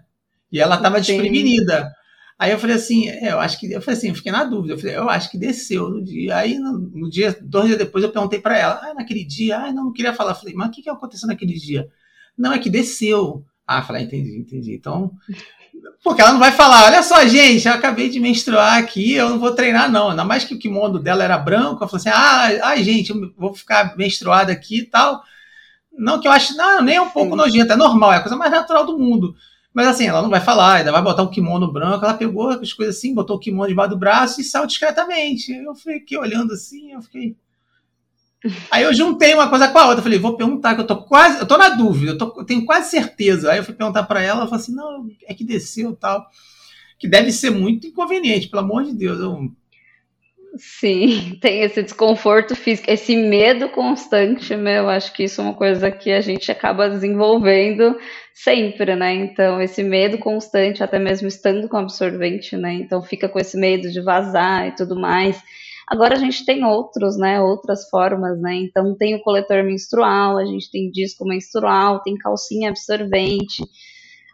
E 0.51 0.59
ela 0.59 0.75
estava 0.75 1.01
desprevenida. 1.01 1.91
Aí 2.37 2.51
eu 2.51 2.59
falei 2.59 2.75
assim, 2.75 3.09
é, 3.09 3.31
eu 3.31 3.39
acho 3.39 3.59
que 3.59 3.71
eu 3.71 3.81
falei 3.81 3.97
assim, 3.97 4.09
eu 4.09 4.15
fiquei 4.15 4.31
na 4.31 4.43
dúvida. 4.43 4.73
Eu 4.73 4.77
falei, 4.77 4.95
eu 4.95 5.09
acho 5.09 5.31
que 5.31 5.37
desceu 5.37 5.89
no 5.89 6.03
dia. 6.03 6.35
Aí 6.35 6.59
no, 6.59 6.77
no 6.77 7.09
dia, 7.09 7.35
dois 7.41 7.67
dias 7.67 7.77
depois, 7.77 8.03
eu 8.03 8.11
perguntei 8.11 8.39
para 8.39 8.57
ela, 8.57 8.79
ah, 8.83 8.93
naquele 8.93 9.23
dia, 9.23 9.57
ah, 9.57 9.71
não, 9.71 9.85
não 9.85 9.93
queria 9.93 10.13
falar. 10.13 10.31
Eu 10.31 10.35
falei, 10.35 10.53
mas 10.53 10.67
o 10.67 10.71
que, 10.71 10.81
que 10.81 10.89
aconteceu 10.89 11.27
naquele 11.27 11.53
dia? 11.53 11.89
Não, 12.37 12.51
é 12.51 12.59
que 12.59 12.69
desceu. 12.69 13.45
Ah, 13.65 13.81
falei, 13.81 14.03
ah, 14.03 14.05
entendi, 14.05 14.37
entendi. 14.37 14.75
Então, 14.75 15.11
porque 16.03 16.21
ela 16.21 16.33
não 16.33 16.39
vai 16.39 16.51
falar, 16.51 16.85
olha 16.85 17.01
só, 17.01 17.25
gente, 17.25 17.67
eu 17.67 17.73
acabei 17.73 18.09
de 18.09 18.19
menstruar 18.19 18.77
aqui, 18.77 19.13
eu 19.13 19.29
não 19.29 19.39
vou 19.39 19.55
treinar, 19.55 19.89
não. 19.89 20.09
Ainda 20.09 20.25
mais 20.25 20.43
que 20.43 20.53
o 20.53 20.59
kimono 20.59 20.99
dela 20.99 21.23
era 21.23 21.37
branco, 21.37 21.83
eu 21.83 21.87
falei 21.87 22.01
assim, 22.01 22.09
ah, 22.09 22.67
ai, 22.67 22.83
gente, 22.83 23.11
eu 23.11 23.33
vou 23.37 23.53
ficar 23.53 23.95
menstruada 23.97 24.51
aqui 24.51 24.79
e 24.79 24.85
tal. 24.85 25.23
Não 25.97 26.19
que 26.19 26.27
eu 26.27 26.31
acho, 26.31 26.55
não, 26.55 26.81
nem 26.81 26.95
é 26.95 27.01
um 27.01 27.09
pouco 27.09 27.31
Sim. 27.31 27.37
nojento, 27.37 27.73
é 27.73 27.75
normal, 27.75 28.13
é 28.13 28.17
a 28.17 28.21
coisa 28.21 28.35
mais 28.35 28.51
natural 28.51 28.85
do 28.85 28.97
mundo. 28.97 29.35
Mas 29.75 29.87
assim, 29.87 30.07
ela 30.07 30.21
não 30.21 30.29
vai 30.29 30.39
falar, 30.39 30.75
ainda 30.75 30.91
vai 30.91 31.01
botar 31.01 31.21
um 31.23 31.29
kimono 31.29 31.69
branco. 31.69 32.05
Ela 32.05 32.13
pegou 32.13 32.47
as 32.47 32.71
coisas 32.71 32.95
assim, 32.95 33.13
botou 33.13 33.35
o 33.35 33.39
kimono 33.39 33.67
debaixo 33.67 33.89
do 33.89 33.97
braço 33.97 34.39
e 34.39 34.43
saiu 34.43 34.65
discretamente. 34.65 35.51
Eu 35.51 35.75
fiquei 35.75 36.17
olhando 36.17 36.53
assim, 36.53 36.93
eu 36.93 37.01
fiquei. 37.01 37.35
Aí 38.71 38.83
eu 38.83 38.93
juntei 38.93 39.33
uma 39.33 39.49
coisa 39.49 39.67
com 39.67 39.77
a 39.77 39.87
outra. 39.87 40.01
Falei, 40.01 40.17
vou 40.17 40.37
perguntar, 40.37 40.75
que 40.75 40.81
eu 40.81 40.87
tô 40.87 40.95
quase. 41.03 41.39
Eu 41.39 41.45
tô 41.45 41.57
na 41.57 41.69
dúvida, 41.69 42.13
eu, 42.13 42.17
tô, 42.17 42.33
eu 42.37 42.45
tenho 42.45 42.65
quase 42.65 42.89
certeza. 42.89 43.51
Aí 43.51 43.57
eu 43.57 43.65
fui 43.65 43.73
perguntar 43.73 44.03
para 44.03 44.21
ela, 44.21 44.39
ela 44.39 44.47
falou 44.47 44.61
assim: 44.61 44.73
não, 44.73 45.09
é 45.27 45.33
que 45.33 45.43
desceu 45.43 45.93
tal. 45.93 46.25
Que 46.97 47.05
deve 47.05 47.33
ser 47.33 47.49
muito 47.49 47.85
inconveniente, 47.85 48.47
pelo 48.47 48.63
amor 48.63 48.85
de 48.85 48.93
Deus. 48.93 49.19
Eu, 49.19 49.51
Sim, 50.57 51.37
tem 51.41 51.61
esse 51.63 51.83
desconforto 51.83 52.55
físico, 52.55 52.89
esse 52.89 53.15
medo 53.15 53.67
constante, 53.69 54.55
meu, 54.55 54.87
acho 54.89 55.11
que 55.13 55.23
isso 55.23 55.41
é 55.41 55.43
uma 55.43 55.53
coisa 55.53 55.91
que 55.91 56.11
a 56.11 56.21
gente 56.21 56.49
acaba 56.51 56.89
desenvolvendo 56.89 57.97
sempre, 58.33 58.95
né? 58.95 59.13
Então, 59.13 59.61
esse 59.61 59.83
medo 59.83 60.17
constante, 60.17 60.81
até 60.83 60.97
mesmo 60.97 61.27
estando 61.27 61.67
com 61.67 61.77
absorvente, 61.77 62.55
né? 62.55 62.73
Então, 62.73 63.01
fica 63.01 63.27
com 63.27 63.37
esse 63.39 63.57
medo 63.57 63.91
de 63.91 64.01
vazar 64.01 64.67
e 64.67 64.75
tudo 64.75 64.95
mais. 64.95 65.41
Agora 65.87 66.15
a 66.15 66.19
gente 66.19 66.45
tem 66.45 66.63
outros, 66.63 67.17
né? 67.17 67.41
Outras 67.41 67.89
formas, 67.89 68.39
né? 68.39 68.55
Então, 68.55 68.95
tem 68.95 69.13
o 69.15 69.21
coletor 69.21 69.61
menstrual, 69.63 70.37
a 70.37 70.45
gente 70.45 70.71
tem 70.71 70.89
disco 70.89 71.25
menstrual, 71.27 72.01
tem 72.01 72.15
calcinha 72.17 72.69
absorvente 72.69 73.61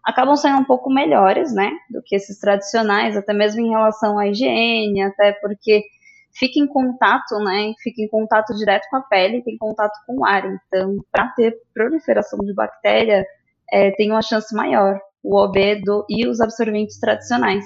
acabam 0.04 0.36
sendo 0.36 0.58
um 0.60 0.64
pouco 0.66 0.90
melhores, 0.92 1.54
né, 1.54 1.72
do 1.90 2.02
que 2.04 2.16
esses 2.16 2.40
tradicionais, 2.40 3.16
até 3.16 3.34
mesmo 3.34 3.62
em 3.62 3.70
relação 3.70 4.18
à 4.18 4.28
higiene, 4.28 5.02
até 5.04 5.32
porque 5.34 5.84
fica 6.34 6.60
em 6.60 6.68
contato, 6.68 7.38
né, 7.40 7.74
fica 7.82 8.02
em 8.02 8.08
contato 8.08 8.54
direto 8.56 8.88
com 8.90 8.98
a 8.98 9.02
pele, 9.02 9.44
tem 9.44 9.58
contato 9.58 9.94
com 10.06 10.20
o 10.20 10.26
ar, 10.26 10.46
então, 10.46 10.98
para 11.12 11.28
ter 11.30 11.56
proliferação 11.74 12.40
de 12.40 12.54
bactéria, 12.54 13.26
é, 13.72 13.92
tem 13.92 14.12
uma 14.12 14.22
chance 14.22 14.54
maior, 14.56 15.00
o 15.24 15.38
OB 15.38 15.82
do, 15.84 16.06
e 16.10 16.28
os 16.28 16.42
absorventes 16.42 17.00
tradicionais. 17.00 17.66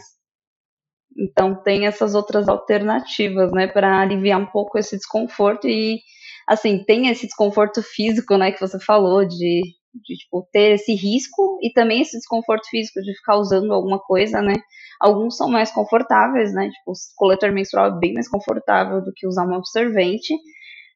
Então, 1.18 1.56
tem 1.56 1.88
essas 1.88 2.14
outras 2.14 2.50
alternativas, 2.50 3.52
né, 3.52 3.68
para 3.68 4.02
aliviar 4.02 4.40
um 4.40 4.46
pouco 4.46 4.78
esse 4.78 4.98
desconforto 4.98 5.68
e, 5.68 6.00
assim, 6.48 6.84
tem 6.84 7.08
esse 7.08 7.26
desconforto 7.26 7.82
físico, 7.82 8.38
né, 8.38 8.52
que 8.52 8.60
você 8.60 8.80
falou, 8.80 9.26
de 9.26 9.62
de 10.04 10.16
tipo, 10.16 10.48
ter 10.52 10.74
esse 10.74 10.94
risco 10.94 11.58
e 11.62 11.72
também 11.72 12.02
esse 12.02 12.18
desconforto 12.18 12.68
físico 12.70 13.02
de 13.02 13.16
ficar 13.16 13.38
usando 13.38 13.74
alguma 13.74 14.00
coisa, 14.00 14.42
né? 14.42 14.56
Alguns 15.00 15.38
são 15.38 15.50
mais 15.50 15.72
confortáveis, 15.72 16.54
né? 16.54 16.70
Tipo, 16.70 16.92
o 16.92 16.96
coletor 17.16 17.52
menstrual 17.52 17.88
é 17.88 18.00
bem 18.00 18.14
mais 18.14 18.30
confortável 18.30 19.02
do 19.02 19.12
que 19.14 19.28
usar 19.28 19.48
um 19.48 19.56
absorvente, 19.56 20.34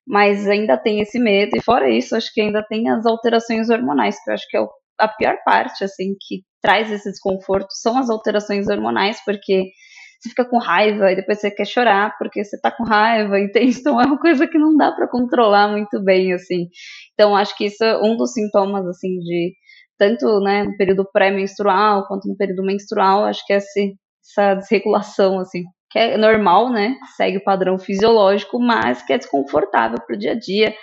mas 0.08 0.48
ainda 0.48 0.78
tem 0.78 1.02
esse 1.02 1.20
medo. 1.20 1.56
E 1.56 1.62
fora 1.62 1.90
isso, 1.90 2.16
acho 2.16 2.34
que 2.34 2.42
ainda 2.42 2.64
tem 2.64 2.90
as 2.90 3.06
alterações 3.06 3.70
hormonais, 3.70 4.22
que 4.24 4.30
eu 4.30 4.34
acho 4.34 4.48
que 4.50 4.58
é 4.58 4.66
a 5.00 5.08
pior 5.08 5.38
parte, 5.46 5.84
assim, 5.84 6.16
que 6.20 6.44
traz 6.62 6.92
esse 6.92 7.10
desconforto 7.10 7.70
são 7.72 7.98
as 7.98 8.10
alterações 8.10 8.68
hormonais, 8.68 9.24
porque 9.24 9.72
você 10.20 10.30
fica 10.30 10.44
com 10.46 10.58
raiva 10.58 11.12
e 11.12 11.16
depois 11.16 11.40
você 11.40 11.50
quer 11.50 11.66
chorar 11.66 12.18
porque 12.18 12.44
você 12.44 12.60
tá 12.60 12.70
com 12.70 12.84
raiva, 12.84 13.40
entende? 13.40 13.78
Então 13.80 14.00
é 14.00 14.06
uma 14.06 14.20
coisa 14.20 14.46
que 14.48 14.58
não 14.58 14.76
dá 14.76 14.92
para 14.92 15.08
controlar 15.08 15.70
muito 15.70 16.04
bem, 16.04 16.34
assim. 16.34 16.68
Então 17.14 17.36
acho 17.36 17.56
que 17.58 17.66
isso 17.66 17.84
é 17.84 17.98
um 18.04 18.18
dos 18.18 18.34
sintomas, 18.34 18.86
assim, 18.86 19.18
de 19.20 19.54
tanto 19.98 20.40
né, 20.42 20.64
no 20.64 20.78
período 20.78 21.08
pré-menstrual 21.12 22.08
quanto 22.08 22.28
no 22.28 22.36
período 22.38 22.64
menstrual, 22.64 23.26
acho 23.26 23.46
que 23.46 23.54
é 23.54 23.58
essa 23.58 24.56
desregulação, 24.56 25.40
assim, 25.40 25.64
que 25.90 26.00
é 26.00 26.18
normal, 26.18 26.70
né? 26.70 26.96
Segue 27.18 27.38
o 27.38 27.44
padrão 27.44 27.78
fisiológico, 27.78 28.60
mas 28.60 29.02
que 29.02 29.14
é 29.14 29.18
desconfortável 29.18 29.98
para 30.06 30.16
o 30.16 30.20
dia 30.20 30.32
a 30.32 30.40
dia, 30.40 30.74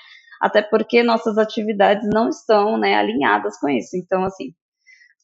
até 0.40 0.62
porque 0.62 1.02
nossas 1.02 1.38
atividades 1.38 2.08
não 2.12 2.28
estão 2.28 2.78
né, 2.78 2.94
alinhadas 2.94 3.58
com 3.58 3.68
isso. 3.68 3.96
Então, 3.96 4.24
assim, 4.24 4.52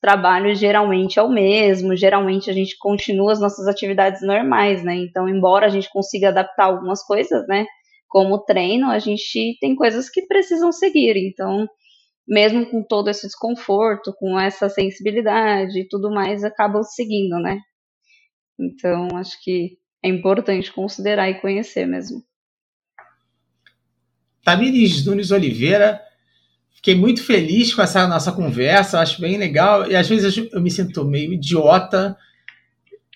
trabalho 0.02 0.52
geralmente 0.52 1.20
é 1.20 1.22
o 1.22 1.30
mesmo, 1.30 1.96
geralmente 1.96 2.50
a 2.50 2.52
gente 2.52 2.76
continua 2.76 3.32
as 3.32 3.40
nossas 3.40 3.68
atividades 3.68 4.20
normais, 4.20 4.82
né? 4.82 4.96
Então, 4.96 5.28
embora 5.28 5.66
a 5.66 5.68
gente 5.68 5.88
consiga 5.90 6.28
adaptar 6.28 6.64
algumas 6.64 7.04
coisas, 7.04 7.46
né? 7.46 7.64
Como 8.08 8.44
treino, 8.44 8.90
a 8.90 8.98
gente 8.98 9.56
tem 9.60 9.76
coisas 9.76 10.10
que 10.10 10.26
precisam 10.26 10.72
seguir. 10.72 11.16
Então, 11.16 11.68
mesmo 12.26 12.66
com 12.66 12.82
todo 12.82 13.08
esse 13.08 13.26
desconforto, 13.28 14.12
com 14.18 14.38
essa 14.38 14.68
sensibilidade 14.68 15.78
e 15.78 15.88
tudo 15.88 16.10
mais, 16.10 16.42
acabam 16.42 16.82
seguindo, 16.82 17.38
né? 17.38 17.60
Então, 18.58 19.08
acho 19.14 19.40
que 19.42 19.78
é 20.04 20.08
importante 20.08 20.72
considerar 20.72 21.30
e 21.30 21.40
conhecer 21.40 21.86
mesmo. 21.86 22.22
Tamires 24.44 25.06
Nunes 25.06 25.30
Oliveira, 25.30 26.02
Fiquei 26.82 26.96
muito 26.96 27.22
feliz 27.22 27.72
com 27.72 27.80
essa 27.80 28.08
nossa 28.08 28.32
conversa, 28.32 28.98
acho 28.98 29.20
bem 29.20 29.38
legal. 29.38 29.88
E 29.88 29.94
às 29.94 30.08
vezes 30.08 30.36
eu 30.52 30.60
me 30.60 30.68
sinto 30.68 31.04
meio 31.04 31.32
idiota. 31.32 32.16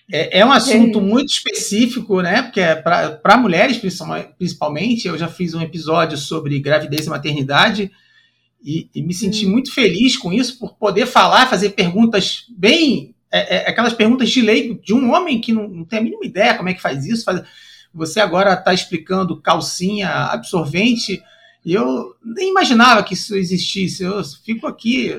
É, 0.09 0.39
é 0.39 0.45
um 0.45 0.53
assunto 0.53 0.99
é 0.99 1.01
muito 1.01 1.27
específico, 1.27 2.21
né? 2.21 2.43
Porque 2.43 2.61
é 2.61 2.75
para 2.75 3.37
mulheres, 3.37 3.77
principalmente. 3.77 5.05
Eu 5.05 5.17
já 5.17 5.27
fiz 5.27 5.53
um 5.53 5.59
episódio 5.59 6.17
sobre 6.17 6.57
gravidez 6.61 7.07
e 7.07 7.09
maternidade 7.09 7.91
e, 8.63 8.89
e 8.95 9.03
me 9.03 9.13
senti 9.13 9.45
hum. 9.45 9.49
muito 9.49 9.73
feliz 9.73 10.15
com 10.15 10.31
isso, 10.31 10.57
por 10.57 10.77
poder 10.77 11.05
falar, 11.05 11.49
fazer 11.49 11.71
perguntas 11.71 12.45
bem. 12.57 13.13
É, 13.29 13.57
é, 13.57 13.69
aquelas 13.69 13.91
perguntas 13.91 14.29
de 14.29 14.39
leigo 14.39 14.79
de 14.81 14.93
um 14.93 15.13
homem 15.13 15.41
que 15.41 15.51
não, 15.51 15.67
não, 15.67 15.83
tem 15.83 15.99
a 15.99 16.01
mínima 16.01 16.25
ideia 16.25 16.55
como 16.55 16.69
é 16.69 16.73
que 16.73 16.81
faz 16.81 17.05
isso. 17.05 17.25
Faz, 17.25 17.43
você 17.93 18.21
agora 18.21 18.53
está 18.53 18.73
explicando 18.73 19.41
calcinha 19.41 20.09
absorvente 20.09 21.21
e 21.67 21.73
eu 21.73 22.15
nem 22.23 22.49
imaginava 22.49 23.03
que 23.03 23.13
isso 23.13 23.35
existisse. 23.35 24.01
Eu 24.01 24.23
fico 24.23 24.65
aqui, 24.65 25.13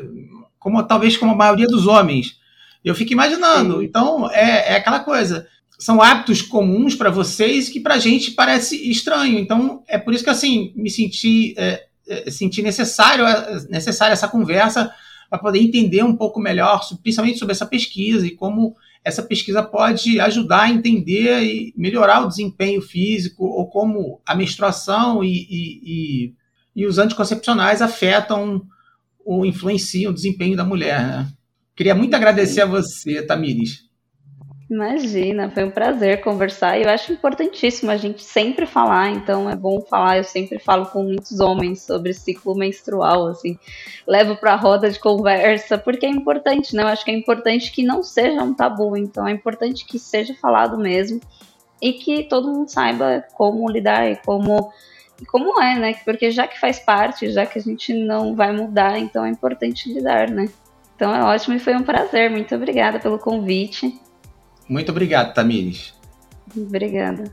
como 0.59 0.83
talvez 0.83 1.15
como 1.15 1.33
a 1.33 1.37
maioria 1.37 1.67
dos 1.67 1.87
homens. 1.87 2.39
Eu 2.83 2.95
fico 2.95 3.13
imaginando. 3.13 3.81
Sim. 3.81 3.85
Então, 3.85 4.31
é, 4.31 4.73
é 4.73 4.77
aquela 4.77 5.01
coisa. 5.01 5.47
São 5.79 6.01
hábitos 6.01 6.41
comuns 6.41 6.95
para 6.95 7.11
vocês 7.11 7.69
que 7.69 7.81
para 7.81 7.97
a 7.97 7.99
gente 7.99 8.31
parece 8.31 8.91
estranho. 8.91 9.39
Então, 9.39 9.85
é 9.87 9.99
por 9.99 10.15
isso 10.15 10.25
que 10.25 10.31
assim 10.31 10.73
me 10.75 10.89
senti, 10.89 11.53
é, 11.59 11.85
é, 12.09 12.31
senti 12.31 12.63
necessário, 12.63 13.27
é, 13.27 13.67
necessária 13.69 14.15
essa 14.15 14.27
conversa 14.27 14.91
para 15.29 15.39
poder 15.39 15.59
entender 15.59 16.03
um 16.03 16.17
pouco 16.17 16.41
melhor, 16.41 16.81
principalmente 17.03 17.39
sobre 17.39 17.53
essa 17.53 17.67
pesquisa 17.67 18.27
e 18.27 18.31
como 18.31 18.75
essa 19.05 19.23
pesquisa 19.23 19.63
pode 19.63 20.19
ajudar 20.19 20.63
a 20.63 20.71
entender 20.71 21.43
e 21.43 21.75
melhorar 21.77 22.25
o 22.25 22.29
desempenho 22.29 22.81
físico 22.81 23.45
ou 23.45 23.67
como 23.69 24.19
a 24.25 24.35
menstruação 24.35 25.23
e, 25.23 25.47
e, 25.51 25.81
e, 25.85 26.38
e 26.79 26.87
os 26.87 26.97
anticoncepcionais 26.97 27.83
afetam 27.83 28.63
ou 29.27 29.45
influenciam 29.45 30.13
o 30.13 30.15
desempenho 30.15 30.57
da 30.57 30.65
mulher. 30.65 31.05
Né? 31.05 31.29
Queria 31.75 31.93
muito 31.93 32.15
agradecer 32.15 32.61
a 32.61 32.67
você, 32.67 33.21
Tamires. 33.21 33.89
Imagina, 34.71 35.51
foi 35.51 35.65
um 35.65 35.73
prazer 35.73 36.21
conversar 36.21 36.79
e 36.79 36.85
eu 36.85 36.91
acho 36.91 37.13
importantíssimo 37.13 37.91
a 37.91 37.97
gente 37.97 38.23
sempre 38.23 38.65
falar, 38.65 39.11
então 39.11 39.51
é 39.51 39.57
bom 39.57 39.81
falar, 39.81 40.19
eu 40.19 40.25
sempre 40.25 40.61
falo 40.61 40.87
com 40.87 41.03
muitos 41.03 41.41
homens 41.41 41.83
sobre 41.83 42.13
ciclo 42.15 42.55
menstrual, 42.55 43.27
assim, 43.27 43.59
levo 44.07 44.37
para 44.37 44.53
a 44.53 44.57
roda 44.57 44.89
de 44.89 45.01
conversa, 45.01 45.79
porque 45.79 46.07
é 46.07 46.11
importante, 46.11 46.77
né? 46.77 46.85
Eu 46.85 46.89
acho 46.89 47.05
que 47.05 47.11
é 47.11 47.15
importante 47.15 47.73
que 47.73 47.83
não 47.83 48.05
seja 48.05 48.41
um 48.45 48.55
tabu, 48.55 48.97
então 48.97 49.27
é 49.27 49.33
importante 49.33 49.85
que 49.85 49.99
seja 49.99 50.33
falado 50.35 50.79
mesmo 50.79 51.21
e 51.83 51.95
que 51.95 52.23
todo 52.25 52.53
mundo 52.53 52.69
saiba 52.69 53.25
como 53.35 53.69
lidar 53.69 54.09
e 54.09 54.17
como 54.17 54.71
como 55.27 55.61
é, 55.61 55.79
né? 55.79 55.95
Porque 56.05 56.31
já 56.31 56.47
que 56.47 56.59
faz 56.59 56.79
parte, 56.79 57.31
já 57.31 57.45
que 57.45 57.59
a 57.59 57.63
gente 57.63 57.93
não 57.93 58.35
vai 58.35 58.53
mudar, 58.53 58.99
então 58.99 59.25
é 59.25 59.29
importante 59.29 59.93
lidar, 59.93 60.31
né? 60.31 60.49
Então 60.95 61.15
é 61.15 61.23
ótimo 61.23 61.57
e 61.57 61.61
foi 61.61 61.75
um 61.75 61.83
prazer. 61.83 62.31
Muito 62.31 62.55
obrigada 62.55 62.99
pelo 62.99 63.19
convite. 63.19 64.01
Muito 64.69 64.91
obrigado, 64.91 65.35
Tamires. 65.35 65.95
Obrigada. 66.57 67.33